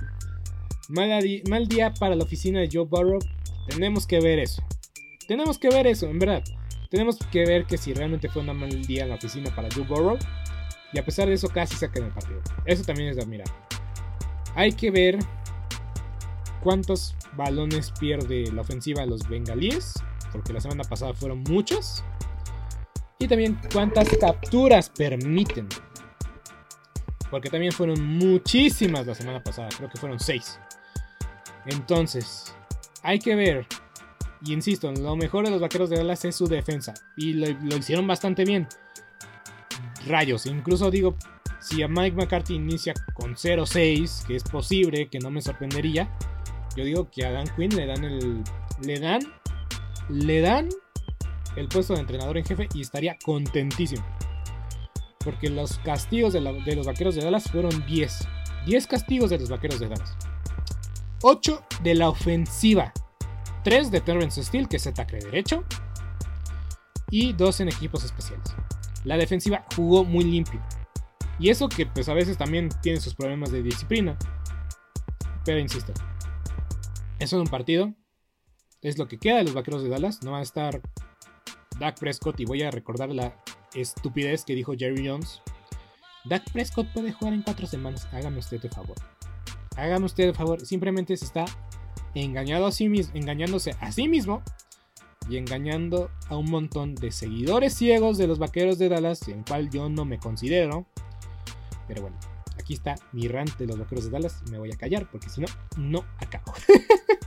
Mal, 0.88 1.68
día 1.68 1.94
para 1.94 2.16
la 2.16 2.24
oficina 2.24 2.60
de 2.60 2.68
Joe 2.70 2.84
Burrow. 2.84 3.20
Tenemos 3.68 4.06
que 4.08 4.20
ver 4.20 4.40
eso. 4.40 4.62
Tenemos 5.28 5.58
que 5.58 5.68
ver 5.68 5.86
eso, 5.86 6.08
en 6.08 6.18
verdad. 6.18 6.42
Tenemos 6.90 7.18
que 7.30 7.44
ver 7.46 7.64
que 7.64 7.78
si 7.78 7.94
realmente 7.94 8.28
fue 8.28 8.42
un 8.42 8.56
mal 8.56 8.70
día 8.86 9.04
en 9.04 9.10
la 9.10 9.14
oficina 9.14 9.54
para 9.54 9.68
Joe 9.72 9.84
Burrow. 9.84 10.18
Y 10.92 10.98
a 10.98 11.04
pesar 11.04 11.28
de 11.28 11.34
eso, 11.34 11.48
casi 11.48 11.76
sacan 11.76 12.04
el 12.04 12.10
partido. 12.10 12.42
Eso 12.64 12.82
también 12.82 13.10
es 13.10 13.16
de 13.16 13.22
admirar. 13.22 13.48
Hay 14.56 14.72
que 14.72 14.90
ver 14.90 15.18
cuántos 16.60 17.14
balones 17.36 17.92
pierde 18.00 18.50
la 18.52 18.62
ofensiva 18.62 19.02
de 19.02 19.06
los 19.06 19.28
bengalíes. 19.28 19.94
Porque 20.32 20.52
la 20.52 20.60
semana 20.60 20.82
pasada 20.82 21.14
fueron 21.14 21.44
muchos. 21.44 22.02
Y 23.20 23.28
también 23.28 23.60
cuántas 23.72 24.08
capturas 24.18 24.90
permiten. 24.90 25.68
Porque 27.30 27.50
también 27.50 27.72
fueron 27.72 28.00
muchísimas 28.02 29.06
la 29.06 29.14
semana 29.14 29.42
pasada. 29.42 29.68
Creo 29.76 29.88
que 29.88 29.98
fueron 29.98 30.20
seis. 30.20 30.58
Entonces, 31.66 32.54
hay 33.02 33.18
que 33.18 33.34
ver. 33.34 33.66
Y 34.42 34.52
insisto, 34.52 34.92
lo 34.92 35.16
mejor 35.16 35.44
de 35.44 35.50
los 35.50 35.60
vaqueros 35.60 35.90
de 35.90 35.96
Dallas 35.96 36.24
es 36.24 36.36
su 36.36 36.46
defensa. 36.46 36.94
Y 37.16 37.34
lo, 37.34 37.76
hicieron 37.76 38.06
bastante 38.06 38.44
bien. 38.44 38.68
Rayos. 40.06 40.46
Incluso 40.46 40.90
digo, 40.90 41.16
si 41.60 41.82
a 41.82 41.88
Mike 41.88 42.16
McCarthy 42.16 42.54
inicia 42.54 42.94
con 43.14 43.34
0-6, 43.34 44.26
que 44.26 44.36
es 44.36 44.44
posible, 44.44 45.08
que 45.08 45.18
no 45.18 45.30
me 45.30 45.42
sorprendería. 45.42 46.08
Yo 46.76 46.84
digo 46.84 47.10
que 47.10 47.24
a 47.24 47.32
Dan 47.32 47.48
Quinn 47.56 47.74
le 47.74 47.86
dan 47.86 48.04
el. 48.04 48.44
Le 48.82 49.00
dan. 49.00 49.20
Le 50.08 50.40
dan 50.40 50.68
el 51.56 51.68
puesto 51.68 51.94
de 51.94 52.00
entrenador 52.00 52.36
en 52.38 52.44
jefe 52.44 52.68
y 52.74 52.82
estaría 52.82 53.16
contentísimo. 53.24 54.04
Porque 55.26 55.50
los 55.50 55.80
castigos 55.80 56.32
de, 56.32 56.40
los 56.40 56.86
vaqueros 56.86 57.16
de 57.16 57.24
Dallas 57.24 57.50
fueron 57.50 57.84
10. 57.84 58.28
10 58.64 58.86
castigos 58.86 59.28
de 59.28 59.40
los 59.40 59.50
vaqueros 59.50 59.80
de 59.80 59.88
Dallas. 59.88 60.16
8 61.20 61.64
de 61.82 61.96
la 61.96 62.08
ofensiva. 62.08 62.92
3 63.64 63.90
de 63.90 64.00
Terrence 64.00 64.40
Steele, 64.44 64.68
que 64.68 64.76
es 64.76 64.86
ataque 64.86 65.16
derecho. 65.16 65.64
Y 67.10 67.32
2 67.32 67.58
en 67.58 67.68
equipos 67.70 68.04
especiales. 68.04 68.54
La 69.02 69.16
defensiva 69.16 69.66
jugó 69.74 70.04
muy 70.04 70.22
limpio. 70.22 70.62
Y 71.40 71.50
eso 71.50 71.68
que 71.68 71.86
pues 71.86 72.08
a 72.08 72.14
veces 72.14 72.38
también 72.38 72.68
tiene 72.80 73.00
sus 73.00 73.16
problemas 73.16 73.50
de 73.50 73.64
disciplina. 73.64 74.16
Pero 75.44 75.58
insisto. 75.58 75.92
Eso 77.18 77.36
es 77.36 77.42
un 77.42 77.48
partido. 77.48 77.92
Es 78.80 78.96
lo 78.96 79.08
que 79.08 79.18
queda 79.18 79.38
de 79.38 79.44
los 79.44 79.54
vaqueros 79.54 79.82
de 79.82 79.88
Dallas. 79.88 80.22
No 80.22 80.30
va 80.30 80.38
a 80.38 80.42
estar 80.42 80.80
Dak 81.80 81.98
Prescott. 81.98 82.38
Y 82.38 82.44
voy 82.44 82.62
a 82.62 82.70
recordar 82.70 83.08
la 83.08 83.42
estupidez 83.74 84.44
que 84.44 84.54
dijo 84.54 84.74
Jerry 84.76 85.06
Jones. 85.06 85.42
Dak 86.24 86.50
Prescott 86.52 86.88
puede 86.92 87.12
jugar 87.12 87.34
en 87.34 87.42
cuatro 87.42 87.66
semanas. 87.66 88.08
Hágame 88.12 88.38
usted 88.38 88.64
el 88.64 88.70
favor. 88.70 88.96
Hágame 89.76 90.06
usted 90.06 90.24
el 90.24 90.34
favor. 90.34 90.64
Simplemente 90.64 91.16
se 91.16 91.24
está 91.24 91.44
engañado 92.14 92.70
engañándose 93.14 93.76
a 93.80 93.92
sí 93.92 94.08
mismo. 94.08 94.42
y 95.28 95.38
engañando 95.38 96.08
a 96.28 96.36
un 96.36 96.48
montón 96.48 96.94
de 96.94 97.10
seguidores 97.10 97.74
ciegos 97.74 98.16
de 98.16 98.28
los 98.28 98.38
vaqueros 98.38 98.78
de 98.78 98.88
Dallas, 98.88 99.26
en 99.26 99.42
cual 99.42 99.70
yo 99.70 99.88
no 99.88 100.04
me 100.04 100.20
considero. 100.20 100.86
Pero 101.88 102.02
bueno, 102.02 102.16
aquí 102.56 102.74
está 102.74 102.94
mi 103.10 103.26
rant 103.26 103.56
de 103.56 103.66
los 103.66 103.76
vaqueros 103.76 104.04
de 104.04 104.10
Dallas. 104.12 104.42
Me 104.50 104.58
voy 104.58 104.70
a 104.70 104.76
callar 104.76 105.10
porque 105.10 105.28
si 105.28 105.40
no, 105.40 105.48
no 105.76 106.04
acabo. 106.18 106.52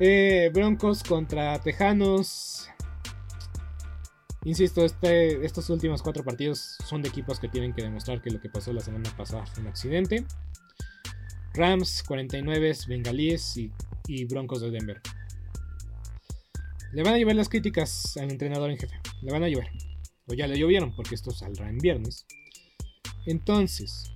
Eh, 0.00 0.50
Broncos 0.52 1.04
contra 1.04 1.60
Tejanos. 1.60 2.68
Insisto, 4.44 4.84
este, 4.84 5.44
estos 5.44 5.70
últimos 5.70 6.02
cuatro 6.02 6.22
partidos 6.22 6.76
son 6.84 7.00
de 7.00 7.08
equipos 7.08 7.40
que 7.40 7.48
tienen 7.48 7.72
que 7.72 7.82
demostrar 7.82 8.20
que 8.20 8.30
lo 8.30 8.40
que 8.40 8.50
pasó 8.50 8.74
la 8.74 8.80
semana 8.80 9.10
pasada 9.16 9.46
fue 9.46 9.62
un 9.62 9.70
accidente. 9.70 10.26
Rams, 11.54 12.02
49, 12.02 12.72
Bengalíes 12.86 13.56
y, 13.56 14.24
Broncos 14.26 14.60
de 14.60 14.70
Denver. 14.70 15.00
Le 16.92 17.02
van 17.02 17.14
a 17.14 17.16
llevar 17.16 17.36
las 17.36 17.48
críticas 17.48 18.16
al 18.18 18.30
entrenador 18.30 18.70
en 18.70 18.76
jefe. 18.76 19.00
Le 19.22 19.32
van 19.32 19.44
a 19.44 19.48
llover. 19.48 19.70
O 20.26 20.34
ya 20.34 20.46
le 20.46 20.58
llovieron 20.58 20.94
porque 20.94 21.14
esto 21.14 21.30
saldrá 21.30 21.70
en 21.70 21.78
viernes. 21.78 22.26
Entonces, 23.24 24.12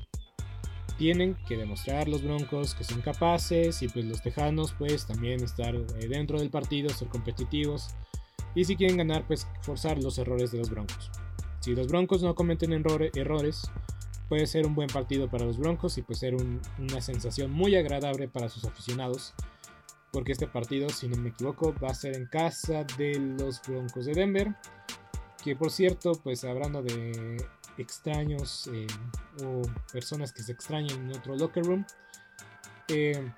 tienen 0.98 1.36
que 1.46 1.56
demostrar 1.56 2.06
los 2.06 2.22
Broncos 2.22 2.74
que 2.74 2.84
son 2.84 3.00
capaces 3.00 3.82
y 3.82 3.88
pues 3.88 4.04
los 4.04 4.20
Tejanos 4.20 4.74
pues 4.76 5.06
también 5.06 5.42
estar 5.42 5.74
eh, 5.74 6.08
dentro 6.08 6.38
del 6.38 6.50
partido, 6.50 6.90
ser 6.90 7.08
competitivos 7.08 7.94
y 8.58 8.64
si 8.64 8.74
quieren 8.74 8.96
ganar 8.96 9.24
pues 9.24 9.46
forzar 9.62 10.02
los 10.02 10.18
errores 10.18 10.50
de 10.50 10.58
los 10.58 10.68
Broncos. 10.68 11.12
Si 11.60 11.76
los 11.76 11.86
Broncos 11.86 12.24
no 12.24 12.34
cometen 12.34 12.72
errores, 12.72 13.70
puede 14.28 14.48
ser 14.48 14.66
un 14.66 14.74
buen 14.74 14.88
partido 14.88 15.30
para 15.30 15.44
los 15.44 15.58
Broncos 15.58 15.96
y 15.96 16.02
puede 16.02 16.18
ser 16.18 16.34
una 16.34 17.00
sensación 17.00 17.52
muy 17.52 17.76
agradable 17.76 18.26
para 18.26 18.48
sus 18.48 18.64
aficionados 18.64 19.32
porque 20.12 20.32
este 20.32 20.48
partido, 20.48 20.88
si 20.88 21.06
no 21.06 21.16
me 21.18 21.28
equivoco, 21.28 21.72
va 21.80 21.90
a 21.90 21.94
ser 21.94 22.16
en 22.16 22.26
casa 22.26 22.84
de 22.96 23.36
los 23.38 23.62
Broncos 23.62 24.06
de 24.06 24.14
Denver. 24.14 24.52
Que 25.44 25.54
por 25.54 25.70
cierto, 25.70 26.12
pues 26.24 26.42
hablando 26.42 26.82
de 26.82 27.36
extraños 27.76 28.68
eh, 28.72 28.88
o 29.44 29.62
personas 29.92 30.32
que 30.32 30.42
se 30.42 30.50
extrañan 30.50 30.98
en 31.02 31.16
otro 31.16 31.36
locker 31.36 31.64
room. 31.64 31.86
Eh, 32.88 33.30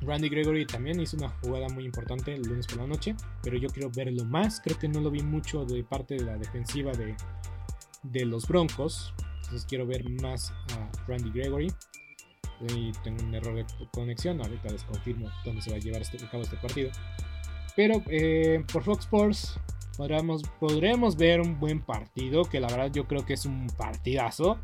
Randy 0.00 0.28
Gregory 0.28 0.66
también 0.66 1.00
hizo 1.00 1.16
una 1.16 1.28
jugada 1.28 1.68
muy 1.68 1.84
importante 1.84 2.34
el 2.34 2.42
lunes 2.42 2.66
por 2.66 2.78
la 2.78 2.86
noche, 2.86 3.14
pero 3.42 3.56
yo 3.56 3.68
quiero 3.68 3.90
verlo 3.90 4.24
más. 4.24 4.60
Creo 4.60 4.78
que 4.78 4.88
no 4.88 5.00
lo 5.00 5.10
vi 5.10 5.22
mucho 5.22 5.64
de 5.64 5.82
parte 5.84 6.14
de 6.14 6.24
la 6.24 6.36
defensiva 6.36 6.92
de, 6.92 7.16
de 8.02 8.24
los 8.24 8.46
Broncos. 8.46 9.12
Entonces 9.42 9.66
quiero 9.66 9.86
ver 9.86 10.08
más 10.22 10.52
a 10.76 10.90
Randy 11.06 11.30
Gregory. 11.30 11.72
Tengo 13.02 13.24
un 13.24 13.34
error 13.34 13.54
de 13.54 13.66
conexión. 13.92 14.40
Ahorita 14.40 14.68
les 14.70 14.84
confirmo 14.84 15.30
dónde 15.44 15.62
se 15.62 15.70
va 15.70 15.76
a 15.76 15.80
llevar 15.80 16.02
este, 16.02 16.24
a 16.24 16.30
cabo 16.30 16.42
este 16.42 16.56
partido. 16.56 16.90
Pero 17.74 18.02
eh, 18.08 18.64
por 18.72 18.82
Fox 18.82 19.04
Sports 19.04 19.60
podremos, 19.96 20.42
podremos 20.60 21.16
ver 21.16 21.40
un 21.40 21.58
buen 21.58 21.80
partido, 21.80 22.44
que 22.44 22.60
la 22.60 22.68
verdad 22.68 22.90
yo 22.92 23.06
creo 23.06 23.24
que 23.24 23.34
es 23.34 23.46
un 23.46 23.68
partidazo. 23.76 24.58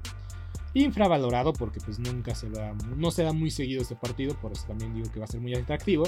Infravalorado 0.75 1.53
porque 1.53 1.81
pues 1.81 1.99
nunca 1.99 2.35
se 2.35 2.51
da, 2.51 2.75
no 2.97 3.11
se 3.11 3.23
da 3.23 3.33
muy 3.33 3.51
seguido 3.51 3.83
este 3.83 3.97
partido, 3.97 4.35
por 4.41 4.53
eso 4.53 4.67
también 4.67 4.93
digo 4.93 5.11
que 5.11 5.21
va 5.21 5.25
a 5.25 5.29
ser 5.29 5.41
muy 5.41 5.55
atractivo. 5.55 6.05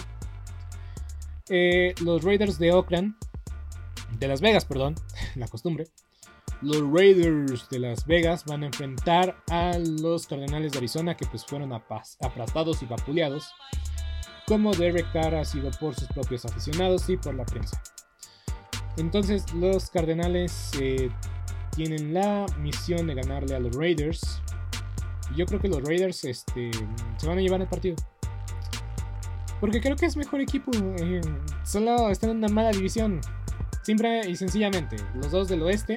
Eh, 1.48 1.94
los 2.02 2.24
Raiders 2.24 2.59
de 2.59 2.72
Oakland, 2.72 3.14
de 4.18 4.29
Las 4.29 4.40
Vegas, 4.40 4.64
perdón, 4.64 4.96
la 5.37 5.46
costumbre. 5.48 5.87
Los 6.62 6.83
Raiders 6.90 7.68
de 7.68 7.79
Las 7.79 8.07
Vegas 8.07 8.44
van 8.44 8.62
a 8.62 8.66
enfrentar 8.66 9.37
a 9.50 9.79
los 9.79 10.26
Cardenales 10.26 10.72
de 10.72 10.79
Arizona 10.79 11.16
que 11.16 11.26
pues 11.26 11.44
fueron 11.44 11.72
aplastados 11.72 12.83
y 12.83 12.87
vapuleados, 12.87 13.52
como 14.46 14.72
Derek 14.72 15.12
Carr 15.12 15.35
ha 15.35 15.44
sido 15.44 15.70
por 15.79 15.94
sus 15.94 16.09
propios 16.09 16.44
aficionados 16.44 17.09
y 17.11 17.16
por 17.16 17.35
la 17.35 17.44
prensa. 17.44 17.83
Entonces 18.96 19.52
los 19.52 19.90
Cardenales 19.90 20.70
eh, 20.81 21.11
tienen 21.74 22.14
la 22.14 22.46
misión 22.59 23.07
de 23.07 23.14
ganarle 23.14 23.55
a 23.55 23.61
los 23.61 23.76
Raiders. 23.76 24.40
Yo 25.34 25.46
creo 25.46 25.60
que 25.60 25.68
los 25.68 25.82
Raiders 25.82 26.24
este, 26.24 26.70
se 27.16 27.26
van 27.26 27.38
a 27.38 27.40
llevar 27.40 27.60
el 27.60 27.68
partido. 27.68 27.96
Porque 29.60 29.80
creo 29.80 29.96
que 29.96 30.06
es 30.06 30.16
mejor 30.16 30.40
equipo. 30.40 30.70
Eh, 30.98 31.20
solo 31.64 32.10
están 32.10 32.30
en 32.30 32.36
una 32.38 32.48
mala 32.48 32.70
división. 32.70 33.20
Simple 33.82 34.28
y 34.28 34.36
sencillamente. 34.36 34.96
Los 35.14 35.30
dos 35.30 35.48
del 35.48 35.62
oeste. 35.62 35.96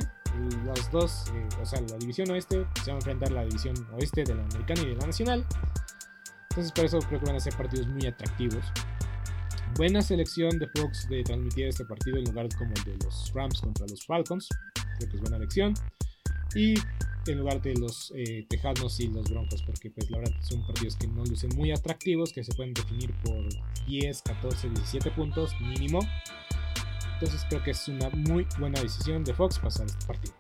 Los 0.64 0.90
dos, 0.92 1.26
eh, 1.36 1.48
o 1.62 1.66
sea, 1.66 1.82
la 1.82 1.98
división 1.98 2.30
oeste 2.32 2.66
se 2.84 2.92
va 2.92 2.96
a 2.96 3.00
enfrentar 3.00 3.30
a 3.32 3.36
la 3.36 3.44
división 3.44 3.76
oeste 3.94 4.24
de 4.24 4.36
la 4.36 4.44
americana 4.44 4.82
y 4.82 4.88
de 4.88 4.96
la 4.96 5.08
nacional. 5.08 5.46
Entonces 6.52 6.72
por 6.72 6.86
eso 6.86 7.00
creo 7.00 7.20
que 7.20 7.26
van 7.26 7.36
a 7.36 7.40
ser 7.40 7.56
partidos 7.56 7.88
muy 7.88 8.08
atractivos 8.08 8.64
buena 9.76 10.02
selección 10.02 10.58
de 10.60 10.68
Fox 10.68 11.08
de 11.10 11.24
transmitir 11.24 11.68
este 11.68 11.86
partido 11.86 12.18
en 12.18 12.26
lugar 12.26 12.48
como 12.58 12.72
el 12.74 12.84
de 12.84 13.06
los 13.06 13.32
Rams 13.34 13.62
contra 13.62 13.86
los 13.88 14.06
Falcons. 14.06 14.48
Creo 14.98 15.10
que 15.10 15.16
es 15.16 15.22
buena 15.22 15.38
elección. 15.38 15.74
Y 16.56 16.76
en 17.32 17.40
lugar 17.40 17.62
de 17.62 17.76
los 17.76 18.12
eh, 18.16 18.46
Tejanos 18.50 19.00
y 19.00 19.08
los 19.08 19.30
Broncos, 19.30 19.64
porque 19.64 19.90
pues 19.90 20.10
la 20.10 20.20
verdad 20.20 20.36
son 20.42 20.66
partidos 20.66 20.96
que 20.96 21.08
no 21.08 21.24
lucen 21.26 21.50
muy 21.56 21.72
atractivos, 21.72 22.34
que 22.34 22.44
se 22.44 22.54
pueden 22.54 22.74
definir 22.74 23.14
por 23.24 23.44
10, 23.88 24.22
14, 24.22 24.70
17 24.70 25.12
puntos 25.12 25.54
mínimo. 25.62 26.00
Entonces 27.14 27.46
creo 27.50 27.62
que 27.64 27.72
es 27.72 27.88
una 27.88 28.10
muy 28.10 28.48
buena 28.60 28.82
decisión 28.82 29.24
de 29.24 29.34
Fox 29.34 29.60
pasar 29.60 29.86
este 29.86 30.06
partido. 30.06 30.34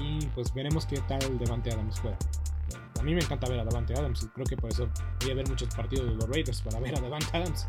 Y 0.00 0.26
pues 0.34 0.52
veremos 0.52 0.86
qué 0.86 0.98
tal 1.08 1.22
el 1.24 1.38
Devante 1.38 1.72
Adams 1.72 1.98
juega. 2.00 2.18
A 2.98 3.02
mí 3.02 3.14
me 3.14 3.20
encanta 3.20 3.48
ver 3.48 3.60
a 3.60 3.64
Devante 3.64 3.94
Adams 3.94 4.22
y 4.22 4.28
creo 4.28 4.46
que 4.46 4.56
por 4.56 4.70
eso 4.70 4.88
voy 5.20 5.30
a 5.30 5.34
ver 5.34 5.48
muchos 5.48 5.74
partidos 5.74 6.06
de 6.06 6.14
los 6.16 6.28
Raiders 6.28 6.62
para 6.62 6.80
ver 6.80 6.96
a 6.96 7.00
Devante 7.00 7.36
Adams. 7.36 7.66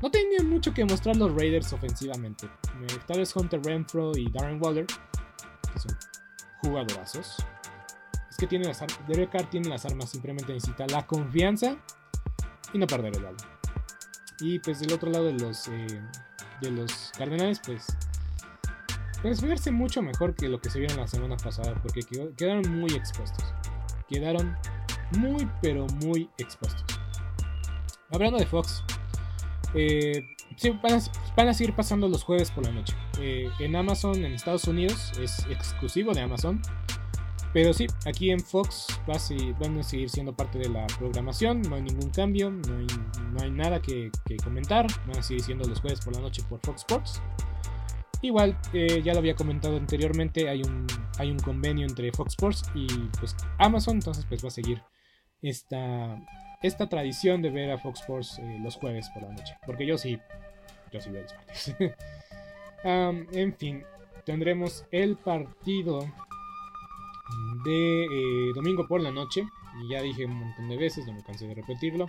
No 0.00 0.10
tenían 0.10 0.48
mucho 0.48 0.74
que 0.74 0.84
mostrar 0.84 1.16
los 1.16 1.32
Raiders 1.34 1.72
ofensivamente. 1.72 2.46
Eh, 2.46 2.98
tal 3.06 3.18
vez 3.18 3.34
Hunter 3.36 3.62
Renfro 3.62 4.12
y 4.16 4.30
Darren 4.30 4.58
Waller, 4.60 4.86
que 4.86 5.78
son 5.78 5.96
jugadorazos. 6.62 7.36
Es 8.30 8.36
que 8.36 8.46
tiene 8.46 8.66
las 8.66 8.82
Derek 9.06 9.30
Carr 9.30 9.50
tiene 9.50 9.68
las 9.68 9.84
armas, 9.84 10.10
simplemente 10.10 10.52
necesita 10.52 10.86
la 10.86 11.06
confianza 11.06 11.76
y 12.72 12.78
no 12.78 12.86
perder 12.86 13.16
el 13.16 13.22
balón. 13.22 13.40
Y 14.40 14.58
pues 14.58 14.80
del 14.80 14.92
otro 14.92 15.10
lado 15.10 15.26
de 15.26 15.34
los, 15.34 15.68
eh, 15.68 16.00
de 16.60 16.70
los 16.70 17.12
Cardenales, 17.16 17.60
pues 17.64 17.96
pues 19.22 19.40
verse 19.40 19.70
mucho 19.70 20.02
mejor 20.02 20.34
que 20.34 20.48
lo 20.48 20.60
que 20.60 20.68
se 20.68 20.80
vieron 20.80 20.96
la 20.96 21.06
semana 21.06 21.36
pasada, 21.36 21.74
porque 21.80 22.00
quedaron 22.36 22.68
muy 22.68 22.92
expuestos. 22.92 23.54
Quedaron 24.08 24.56
muy, 25.16 25.48
pero 25.62 25.86
muy 26.02 26.28
expuestos. 26.38 26.84
Hablando 28.10 28.38
de 28.38 28.46
Fox, 28.46 28.82
eh, 29.74 30.24
van, 30.82 31.48
a, 31.48 31.54
seguir 31.54 31.74
pasando 31.74 32.08
los 32.08 32.24
jueves 32.24 32.50
por 32.50 32.64
la 32.64 32.72
noche. 32.72 32.94
Eh, 33.20 33.48
en 33.58 33.76
Amazon, 33.76 34.24
en 34.24 34.32
Estados 34.32 34.64
Unidos, 34.64 35.12
es 35.20 35.46
exclusivo 35.50 36.12
de 36.12 36.20
Amazon. 36.20 36.60
Pero 37.52 37.74
sí, 37.74 37.86
aquí 38.06 38.30
en 38.30 38.40
Fox 38.40 38.86
van 39.06 39.78
a 39.78 39.82
seguir 39.82 40.08
siendo 40.08 40.34
parte 40.34 40.58
de 40.58 40.70
la 40.70 40.86
programación, 40.98 41.60
no 41.60 41.76
hay 41.76 41.82
ningún 41.82 42.08
cambio, 42.08 42.50
no 42.50 43.42
hay, 43.42 43.50
nada 43.50 43.82
que, 43.82 44.10
comentar, 44.42 44.86
van 45.06 45.18
a 45.18 45.22
seguir 45.22 45.42
siendo 45.42 45.68
los 45.68 45.80
jueves 45.80 46.00
por 46.00 46.14
la 46.14 46.22
noche 46.22 46.42
por 46.48 46.60
Fox 46.60 46.80
Sports. 46.80 47.22
Igual, 48.22 48.56
eh, 48.72 49.02
ya 49.04 49.12
lo 49.12 49.18
había 49.18 49.34
comentado 49.34 49.76
anteriormente, 49.76 50.48
hay 50.48 50.62
un, 50.62 50.86
hay 51.18 51.30
un 51.30 51.38
convenio 51.40 51.86
entre 51.86 52.10
Fox 52.12 52.32
Sports 52.32 52.62
y 52.74 52.86
pues, 53.18 53.36
Amazon, 53.58 53.96
entonces 53.96 54.24
pues 54.26 54.42
va 54.42 54.48
a 54.48 54.52
seguir 54.52 54.82
esta, 55.42 56.18
esta 56.62 56.88
tradición 56.88 57.42
de 57.42 57.50
ver 57.50 57.70
a 57.70 57.78
Fox 57.78 58.00
Sports 58.00 58.38
eh, 58.38 58.58
los 58.60 58.76
jueves 58.76 59.08
por 59.10 59.22
la 59.22 59.30
noche. 59.30 59.56
Porque 59.66 59.86
yo 59.86 59.98
sí, 59.98 60.18
yo 60.92 61.00
sí 61.00 61.10
veo 61.10 61.22
los 61.22 61.32
partidos. 61.32 61.96
en 63.32 63.54
fin, 63.54 63.84
tendremos 64.24 64.84
el 64.90 65.16
partido 65.16 66.06
de 67.64 68.04
eh, 68.04 68.52
domingo 68.54 68.86
por 68.86 69.00
la 69.00 69.10
noche. 69.10 69.44
Y 69.82 69.92
ya 69.92 70.02
dije 70.02 70.26
un 70.26 70.34
montón 70.34 70.68
de 70.68 70.76
veces, 70.76 71.06
no 71.06 71.14
me 71.14 71.22
cansé 71.22 71.46
de 71.46 71.54
repetirlo. 71.54 72.06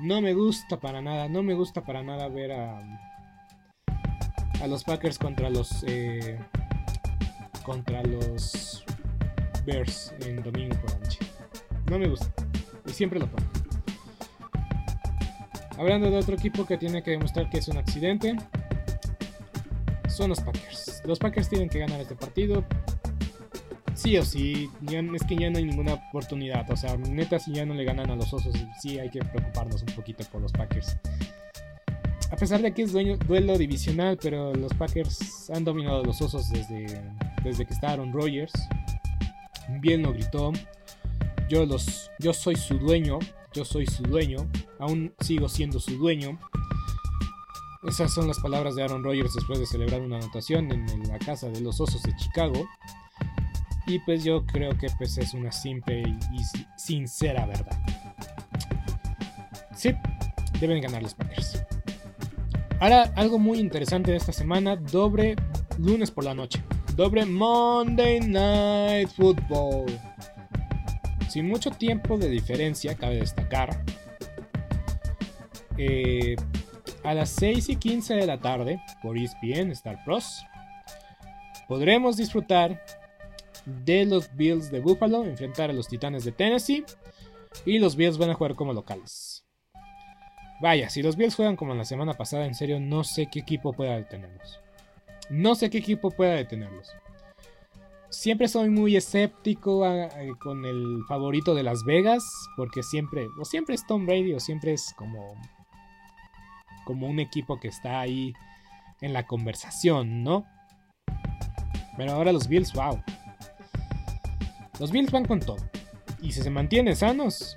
No 0.00 0.20
me 0.20 0.32
gusta 0.32 0.80
para 0.80 1.00
nada, 1.02 1.28
no 1.28 1.42
me 1.42 1.54
gusta 1.54 1.84
para 1.84 2.02
nada 2.02 2.28
ver 2.28 2.52
a, 2.52 2.78
a 4.60 4.66
los 4.66 4.84
Packers 4.84 5.18
contra 5.18 5.50
los 5.50 5.84
eh, 5.86 6.38
contra 7.62 8.02
los 8.02 8.84
Bears 9.64 10.14
en 10.20 10.42
domingo 10.42 10.76
por 10.80 10.90
la 10.90 10.98
noche. 10.98 11.18
No 11.90 11.98
me 11.98 12.08
gusta. 12.08 12.41
Siempre 12.92 13.18
lo 13.18 13.26
pongo. 13.26 13.48
Hablando 15.78 16.10
de 16.10 16.16
otro 16.16 16.34
equipo 16.34 16.64
que 16.66 16.78
tiene 16.78 17.02
que 17.02 17.12
demostrar 17.12 17.50
que 17.50 17.58
es 17.58 17.66
un 17.66 17.78
accidente, 17.78 18.36
son 20.08 20.28
los 20.28 20.40
Packers. 20.40 21.02
Los 21.04 21.18
Packers 21.18 21.48
tienen 21.48 21.68
que 21.68 21.80
ganar 21.80 22.00
este 22.00 22.14
partido. 22.14 22.64
Sí 23.94 24.16
o 24.16 24.24
sí, 24.24 24.70
es 25.14 25.22
que 25.24 25.36
ya 25.36 25.50
no 25.50 25.58
hay 25.58 25.64
ninguna 25.64 25.94
oportunidad. 25.94 26.70
O 26.70 26.76
sea, 26.76 26.96
neta, 26.96 27.38
si 27.38 27.52
ya 27.52 27.66
no 27.66 27.74
le 27.74 27.84
ganan 27.84 28.10
a 28.10 28.16
los 28.16 28.32
osos, 28.32 28.54
sí 28.80 28.98
hay 28.98 29.10
que 29.10 29.20
preocuparnos 29.20 29.82
un 29.82 29.94
poquito 29.94 30.24
por 30.30 30.40
los 30.40 30.52
Packers. 30.52 30.96
A 32.30 32.36
pesar 32.36 32.62
de 32.62 32.72
que 32.72 32.82
es 32.82 32.92
duelo 32.92 33.58
divisional, 33.58 34.18
pero 34.20 34.54
los 34.54 34.72
Packers 34.74 35.50
han 35.50 35.64
dominado 35.64 36.02
los 36.02 36.22
osos 36.22 36.48
desde, 36.50 37.02
desde 37.42 37.66
que 37.66 37.74
está 37.74 37.92
Aaron 37.92 38.12
Rodgers. 38.12 38.52
Bien 39.80 40.02
lo 40.02 40.12
gritó. 40.12 40.52
Yo, 41.52 41.66
los, 41.66 42.10
yo 42.18 42.32
soy 42.32 42.56
su 42.56 42.78
dueño, 42.78 43.18
yo 43.52 43.66
soy 43.66 43.84
su 43.84 44.02
dueño, 44.04 44.48
aún 44.78 45.12
sigo 45.20 45.50
siendo 45.50 45.80
su 45.80 45.98
dueño. 45.98 46.38
Esas 47.86 48.14
son 48.14 48.26
las 48.26 48.38
palabras 48.40 48.74
de 48.74 48.82
Aaron 48.82 49.04
Rodgers 49.04 49.34
después 49.34 49.58
de 49.58 49.66
celebrar 49.66 50.00
una 50.00 50.16
anotación 50.16 50.72
en 50.72 51.06
la 51.06 51.18
casa 51.18 51.50
de 51.50 51.60
los 51.60 51.78
Osos 51.78 52.02
de 52.04 52.16
Chicago. 52.16 52.66
Y 53.86 53.98
pues 53.98 54.24
yo 54.24 54.46
creo 54.46 54.78
que 54.78 54.86
pues 54.96 55.18
es 55.18 55.34
una 55.34 55.52
simple 55.52 56.00
y 56.00 56.40
sincera 56.78 57.44
verdad. 57.44 57.78
Sí, 59.76 59.94
deben 60.58 60.80
ganar 60.80 61.02
los 61.02 61.12
Packers. 61.12 61.62
Ahora, 62.80 63.12
algo 63.14 63.38
muy 63.38 63.58
interesante 63.58 64.10
de 64.10 64.16
esta 64.16 64.32
semana, 64.32 64.76
doble 64.76 65.36
lunes 65.76 66.10
por 66.10 66.24
la 66.24 66.32
noche. 66.32 66.64
Doble 66.96 67.26
Monday 67.26 68.20
Night 68.20 69.10
Football. 69.10 70.11
Sin 71.32 71.48
mucho 71.48 71.70
tiempo 71.70 72.18
de 72.18 72.28
diferencia, 72.28 72.94
cabe 72.94 73.16
destacar. 73.16 73.82
Eh, 75.78 76.36
a 77.04 77.14
las 77.14 77.30
6 77.30 77.70
y 77.70 77.76
15 77.76 78.16
de 78.16 78.26
la 78.26 78.38
tarde, 78.38 78.82
por 79.02 79.16
ESPN 79.16 79.70
Star 79.70 80.04
Plus, 80.04 80.44
podremos 81.68 82.18
disfrutar 82.18 82.84
de 83.64 84.04
los 84.04 84.36
Bills 84.36 84.70
de 84.70 84.80
Buffalo, 84.80 85.24
enfrentar 85.24 85.70
a 85.70 85.72
los 85.72 85.88
Titanes 85.88 86.26
de 86.26 86.32
Tennessee. 86.32 86.84
Y 87.64 87.78
los 87.78 87.96
Bills 87.96 88.18
van 88.18 88.28
a 88.28 88.34
jugar 88.34 88.54
como 88.54 88.74
locales. 88.74 89.46
Vaya, 90.60 90.90
si 90.90 91.00
los 91.00 91.16
Bills 91.16 91.34
juegan 91.34 91.56
como 91.56 91.74
la 91.74 91.86
semana 91.86 92.12
pasada, 92.12 92.44
en 92.44 92.54
serio, 92.54 92.78
no 92.78 93.04
sé 93.04 93.28
qué 93.32 93.38
equipo 93.38 93.72
pueda 93.72 93.96
detenerlos. 93.96 94.60
No 95.30 95.54
sé 95.54 95.70
qué 95.70 95.78
equipo 95.78 96.10
pueda 96.10 96.34
detenerlos. 96.34 96.90
Siempre 98.12 98.46
soy 98.46 98.68
muy 98.68 98.94
escéptico 98.94 99.86
ah, 99.86 100.06
eh, 100.20 100.32
con 100.38 100.66
el 100.66 101.02
favorito 101.08 101.54
de 101.54 101.62
Las 101.62 101.82
Vegas, 101.82 102.22
porque 102.58 102.82
siempre, 102.82 103.26
o 103.40 103.46
siempre 103.46 103.74
es 103.74 103.86
Tom 103.86 104.04
Brady, 104.04 104.34
o 104.34 104.38
siempre 104.38 104.74
es 104.74 104.92
como, 104.98 105.34
como 106.84 107.08
un 107.08 107.18
equipo 107.20 107.58
que 107.58 107.68
está 107.68 108.00
ahí 108.00 108.34
en 109.00 109.14
la 109.14 109.26
conversación, 109.26 110.22
¿no? 110.22 110.44
Pero 111.96 112.12
ahora 112.12 112.32
los 112.32 112.48
Bills, 112.48 112.74
wow. 112.74 113.02
Los 114.78 114.92
Bills 114.92 115.10
van 115.10 115.24
con 115.24 115.40
todo. 115.40 115.56
Y 116.20 116.32
si 116.32 116.42
se 116.42 116.50
mantienen 116.50 116.94
sanos 116.94 117.56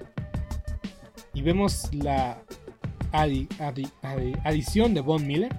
y 1.33 1.41
vemos 1.41 1.93
la 1.93 2.41
adición 3.11 4.93
de 4.93 5.01
Von 5.01 5.27
Miller, 5.27 5.53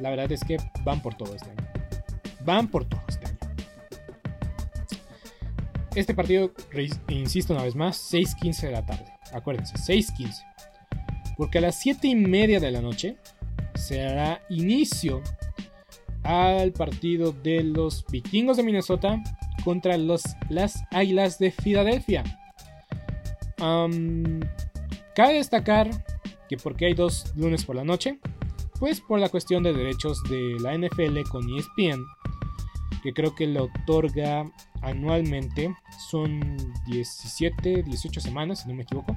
la 0.00 0.10
verdad 0.10 0.30
es 0.30 0.44
que 0.44 0.58
van 0.84 1.00
por 1.00 1.14
todo 1.14 1.34
este 1.34 1.50
año. 1.50 1.66
Van 2.44 2.68
por 2.68 2.84
todo 2.84 3.00
este 3.08 3.24
año. 3.24 3.35
Este 5.96 6.12
partido, 6.12 6.52
insisto 7.08 7.54
una 7.54 7.62
vez 7.62 7.74
más, 7.74 8.12
6.15 8.12 8.66
de 8.66 8.70
la 8.70 8.84
tarde. 8.84 9.06
Acuérdense, 9.32 9.76
6.15. 9.76 10.44
Porque 11.38 11.56
a 11.56 11.62
las 11.62 11.80
7 11.80 12.06
y 12.06 12.14
media 12.14 12.60
de 12.60 12.70
la 12.70 12.82
noche 12.82 13.16
se 13.74 14.04
hará 14.04 14.42
inicio 14.50 15.22
al 16.22 16.72
partido 16.72 17.32
de 17.32 17.62
los 17.62 18.04
vikingos 18.10 18.58
de 18.58 18.62
Minnesota 18.62 19.22
contra 19.64 19.96
los, 19.96 20.22
las 20.50 20.84
Águilas 20.90 21.38
de 21.38 21.50
Filadelfia. 21.50 22.24
cabe 23.56 25.34
destacar 25.34 25.88
que 26.46 26.58
porque 26.58 26.86
hay 26.86 26.94
dos 26.94 27.32
lunes 27.36 27.64
por 27.64 27.74
la 27.74 27.84
noche, 27.84 28.18
pues 28.78 29.00
por 29.00 29.18
la 29.18 29.30
cuestión 29.30 29.62
de 29.62 29.72
derechos 29.72 30.22
de 30.24 30.58
la 30.60 30.76
NFL 30.76 31.22
con 31.30 31.48
ESPN, 31.56 32.04
que 33.02 33.14
creo 33.14 33.34
que 33.34 33.46
le 33.46 33.60
otorga 33.60 34.44
anualmente, 34.82 35.74
son 36.10 36.56
17, 36.86 37.82
18 37.82 38.20
semanas, 38.20 38.60
si 38.62 38.68
no 38.68 38.74
me 38.74 38.82
equivoco, 38.82 39.16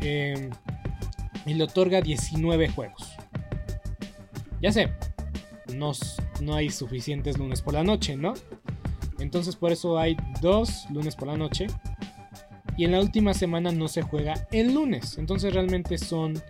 em, 0.00 0.50
y 1.44 1.54
le 1.54 1.64
otorga 1.64 2.00
19 2.00 2.68
juegos. 2.68 3.12
Ya 4.60 4.72
sé, 4.72 4.92
no, 5.74 5.92
no 6.40 6.54
hay 6.54 6.70
suficientes 6.70 7.38
lunes 7.38 7.62
por 7.62 7.74
la 7.74 7.84
noche, 7.84 8.16
¿no? 8.16 8.34
Entonces 9.18 9.56
por 9.56 9.72
eso 9.72 9.98
hay 9.98 10.16
dos 10.40 10.86
lunes 10.90 11.16
por 11.16 11.28
la 11.28 11.36
noche. 11.36 11.66
Y 12.76 12.84
en 12.84 12.92
la 12.92 13.00
última 13.00 13.32
semana 13.32 13.72
no 13.72 13.88
se 13.88 14.02
juega 14.02 14.46
el 14.52 14.74
lunes. 14.74 15.16
Entonces 15.18 15.54
realmente 15.54 15.96
son 15.96 16.42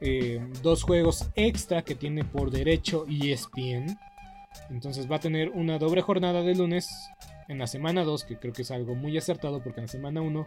eh, 0.00 0.44
dos 0.62 0.82
juegos 0.82 1.28
extra 1.36 1.82
que 1.82 1.94
tiene 1.94 2.24
por 2.24 2.50
derecho 2.50 3.06
ESPN. 3.08 3.96
Entonces 4.70 5.10
va 5.10 5.16
a 5.16 5.20
tener 5.20 5.50
una 5.50 5.78
doble 5.78 6.02
jornada 6.02 6.42
de 6.42 6.54
lunes 6.54 6.88
en 7.48 7.58
la 7.58 7.66
semana 7.66 8.04
2, 8.04 8.24
que 8.24 8.38
creo 8.38 8.52
que 8.52 8.62
es 8.62 8.70
algo 8.70 8.94
muy 8.94 9.16
acertado 9.18 9.62
porque 9.62 9.80
en 9.80 9.86
la 9.86 9.92
semana 9.92 10.20
1, 10.20 10.46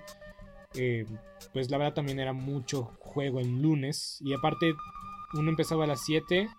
eh, 0.76 1.06
pues 1.54 1.70
la 1.70 1.78
verdad 1.78 1.94
también 1.94 2.20
era 2.20 2.34
mucho 2.34 2.92
juego 3.00 3.40
en 3.40 3.62
lunes. 3.62 4.18
Y 4.22 4.34
aparte, 4.34 4.74
uno 5.34 5.50
empezaba 5.50 5.84
a 5.84 5.88
las 5.88 6.04
7 6.06 6.50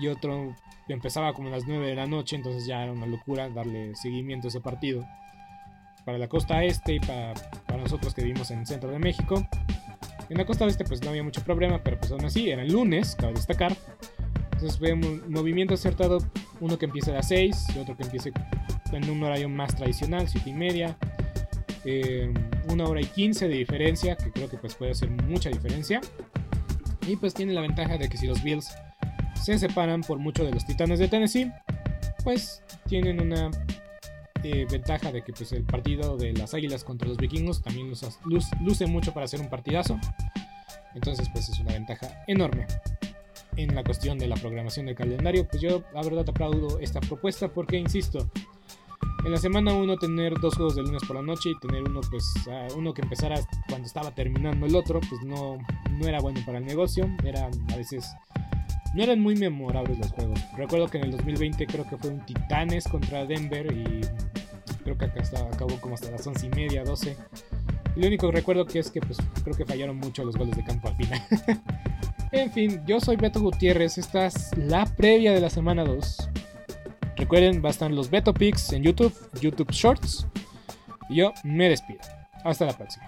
y 0.00 0.08
otro 0.08 0.54
empezaba 0.88 1.32
como 1.32 1.48
a 1.48 1.52
las 1.52 1.66
9 1.66 1.86
de 1.86 1.94
la 1.94 2.06
noche, 2.06 2.36
entonces 2.36 2.66
ya 2.66 2.82
era 2.82 2.92
una 2.92 3.06
locura 3.06 3.48
darle 3.48 3.94
seguimiento 3.94 4.46
a 4.46 4.50
ese 4.50 4.60
partido. 4.60 5.06
Para 6.04 6.18
la 6.18 6.28
costa 6.28 6.64
este 6.64 6.94
y 6.94 7.00
para, 7.00 7.34
nosotros 7.78 8.14
que 8.14 8.22
vivimos 8.22 8.50
en 8.50 8.60
el 8.60 8.66
centro 8.66 8.90
de 8.90 8.98
México. 8.98 9.46
En 10.28 10.38
la 10.38 10.46
costa 10.46 10.64
oeste 10.64 10.84
pues 10.84 11.02
no 11.02 11.10
había 11.10 11.22
mucho 11.22 11.42
problema, 11.42 11.82
pero 11.82 11.98
pues 11.98 12.10
aún 12.12 12.24
así 12.24 12.50
era 12.50 12.62
el 12.62 12.72
lunes, 12.72 13.16
cabe 13.16 13.34
destacar. 13.34 13.76
Entonces 14.52 14.78
vemos 14.78 15.28
movimiento 15.28 15.74
acertado, 15.74 16.18
uno 16.62 16.78
que 16.78 16.86
empiece 16.86 17.10
a 17.10 17.14
las 17.14 17.28
6 17.28 17.66
y 17.74 17.78
otro 17.80 17.96
que 17.96 18.04
empiece 18.04 18.32
en 18.92 19.10
un 19.10 19.22
horario 19.24 19.48
más 19.48 19.74
tradicional, 19.74 20.28
7 20.28 20.48
y 20.48 20.52
media. 20.52 20.96
Eh, 21.84 22.32
una 22.70 22.84
hora 22.84 23.00
y 23.00 23.04
15 23.04 23.48
de 23.48 23.56
diferencia, 23.56 24.16
que 24.16 24.30
creo 24.30 24.48
que 24.48 24.56
pues 24.56 24.76
puede 24.76 24.92
hacer 24.92 25.10
mucha 25.10 25.50
diferencia. 25.50 26.00
Y 27.06 27.16
pues 27.16 27.34
tiene 27.34 27.52
la 27.52 27.62
ventaja 27.62 27.98
de 27.98 28.08
que 28.08 28.16
si 28.16 28.28
los 28.28 28.42
Bills 28.44 28.72
se 29.42 29.58
separan 29.58 30.02
por 30.02 30.18
mucho 30.18 30.44
de 30.44 30.52
los 30.52 30.64
Titanes 30.64 31.00
de 31.00 31.08
Tennessee, 31.08 31.50
pues 32.22 32.62
tienen 32.86 33.20
una 33.20 33.50
eh, 34.44 34.64
ventaja 34.70 35.10
de 35.10 35.22
que 35.22 35.32
pues, 35.32 35.50
el 35.52 35.64
partido 35.64 36.16
de 36.16 36.32
las 36.32 36.54
Águilas 36.54 36.84
contra 36.84 37.08
los 37.08 37.16
Vikingos 37.16 37.60
también 37.60 37.92
luce 38.60 38.86
mucho 38.86 39.12
para 39.12 39.24
hacer 39.24 39.40
un 39.40 39.50
partidazo. 39.50 39.98
Entonces 40.94 41.28
pues 41.32 41.48
es 41.48 41.58
una 41.58 41.72
ventaja 41.72 42.22
enorme 42.28 42.66
en 43.56 43.74
la 43.74 43.84
cuestión 43.84 44.18
de 44.18 44.28
la 44.28 44.36
programación 44.36 44.86
del 44.86 44.94
calendario. 44.94 45.46
Pues 45.48 45.62
yo 45.62 45.82
la 45.92 46.02
verdad 46.02 46.28
aplaudo 46.28 46.78
esta 46.78 47.00
propuesta 47.00 47.48
porque, 47.48 47.76
insisto, 47.76 48.30
en 49.24 49.32
la 49.32 49.38
semana 49.38 49.74
uno 49.74 49.96
tener 49.96 50.34
dos 50.40 50.54
juegos 50.54 50.76
de 50.76 50.82
lunes 50.82 51.02
por 51.06 51.16
la 51.16 51.22
noche 51.22 51.50
y 51.50 51.58
tener 51.58 51.82
uno 51.82 52.00
pues 52.10 52.24
uno 52.76 52.92
que 52.92 53.02
empezara 53.02 53.36
cuando 53.68 53.86
estaba 53.86 54.12
terminando 54.14 54.66
el 54.66 54.74
otro 54.74 55.00
pues 55.00 55.22
no, 55.24 55.58
no 55.90 56.08
era 56.08 56.20
bueno 56.20 56.40
para 56.44 56.58
el 56.58 56.64
negocio 56.64 57.08
era 57.24 57.46
a 57.46 57.76
veces 57.76 58.12
no 58.94 59.02
eran 59.02 59.20
muy 59.20 59.36
memorables 59.36 59.98
los 59.98 60.12
juegos. 60.12 60.38
Recuerdo 60.56 60.88
que 60.88 60.98
en 60.98 61.04
el 61.04 61.10
2020 61.12 61.66
creo 61.66 61.88
que 61.88 61.96
fue 61.96 62.10
un 62.10 62.26
Titanes 62.26 62.84
contra 62.84 63.24
Denver 63.24 63.72
y 63.72 64.02
creo 64.84 64.98
que 64.98 65.06
acá 65.06 65.22
acabó 65.50 65.80
como 65.80 65.94
hasta 65.94 66.10
las 66.10 66.26
11 66.26 66.46
y 66.46 66.50
media, 66.50 66.84
12. 66.84 67.16
Y 67.96 68.00
lo 68.00 68.06
único 68.06 68.26
que 68.28 68.36
recuerdo 68.36 68.66
que 68.66 68.80
es 68.80 68.90
que 68.90 69.00
pues 69.00 69.18
creo 69.42 69.56
que 69.56 69.64
fallaron 69.64 69.96
mucho 69.96 70.24
los 70.24 70.36
goles 70.36 70.56
de 70.56 70.64
campo 70.64 70.88
al 70.88 70.96
final. 70.96 71.22
en 72.32 72.52
fin, 72.52 72.82
yo 72.86 73.00
soy 73.00 73.16
Beto 73.16 73.40
Gutiérrez, 73.40 73.98
esta 73.98 74.26
es 74.26 74.56
la 74.56 74.86
previa 74.86 75.32
de 75.32 75.40
la 75.40 75.50
semana 75.50 75.84
2. 75.84 76.28
Recuerden, 77.16 77.62
bastan 77.62 77.94
los 77.94 78.10
Beto 78.10 78.32
Picks 78.34 78.72
en 78.72 78.82
YouTube, 78.82 79.14
YouTube 79.40 79.70
Shorts. 79.70 80.26
Y 81.08 81.16
yo 81.16 81.32
me 81.44 81.68
despido. 81.68 82.00
Hasta 82.44 82.66
la 82.66 82.76
próxima. 82.76 83.06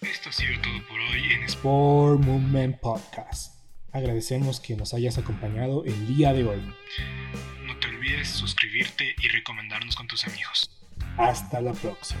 Esto 0.00 0.30
ha 0.30 0.32
sido 0.32 0.60
todo 0.60 0.88
por 0.88 0.98
hoy 0.98 1.32
en 1.34 1.44
Sport 1.44 2.20
Movement 2.24 2.80
Podcast. 2.80 3.60
Agradecemos 3.92 4.60
que 4.60 4.76
nos 4.76 4.94
hayas 4.94 5.18
acompañado 5.18 5.84
el 5.84 6.16
día 6.16 6.32
de 6.32 6.44
hoy. 6.44 6.60
No 7.66 7.78
te 7.78 7.88
olvides 7.88 8.28
suscribirte 8.28 9.14
y 9.20 9.28
recomendarnos 9.28 9.94
con 9.94 10.06
tus 10.08 10.26
amigos. 10.26 10.70
Hasta 11.16 11.60
la 11.60 11.72
próxima. 11.72 12.20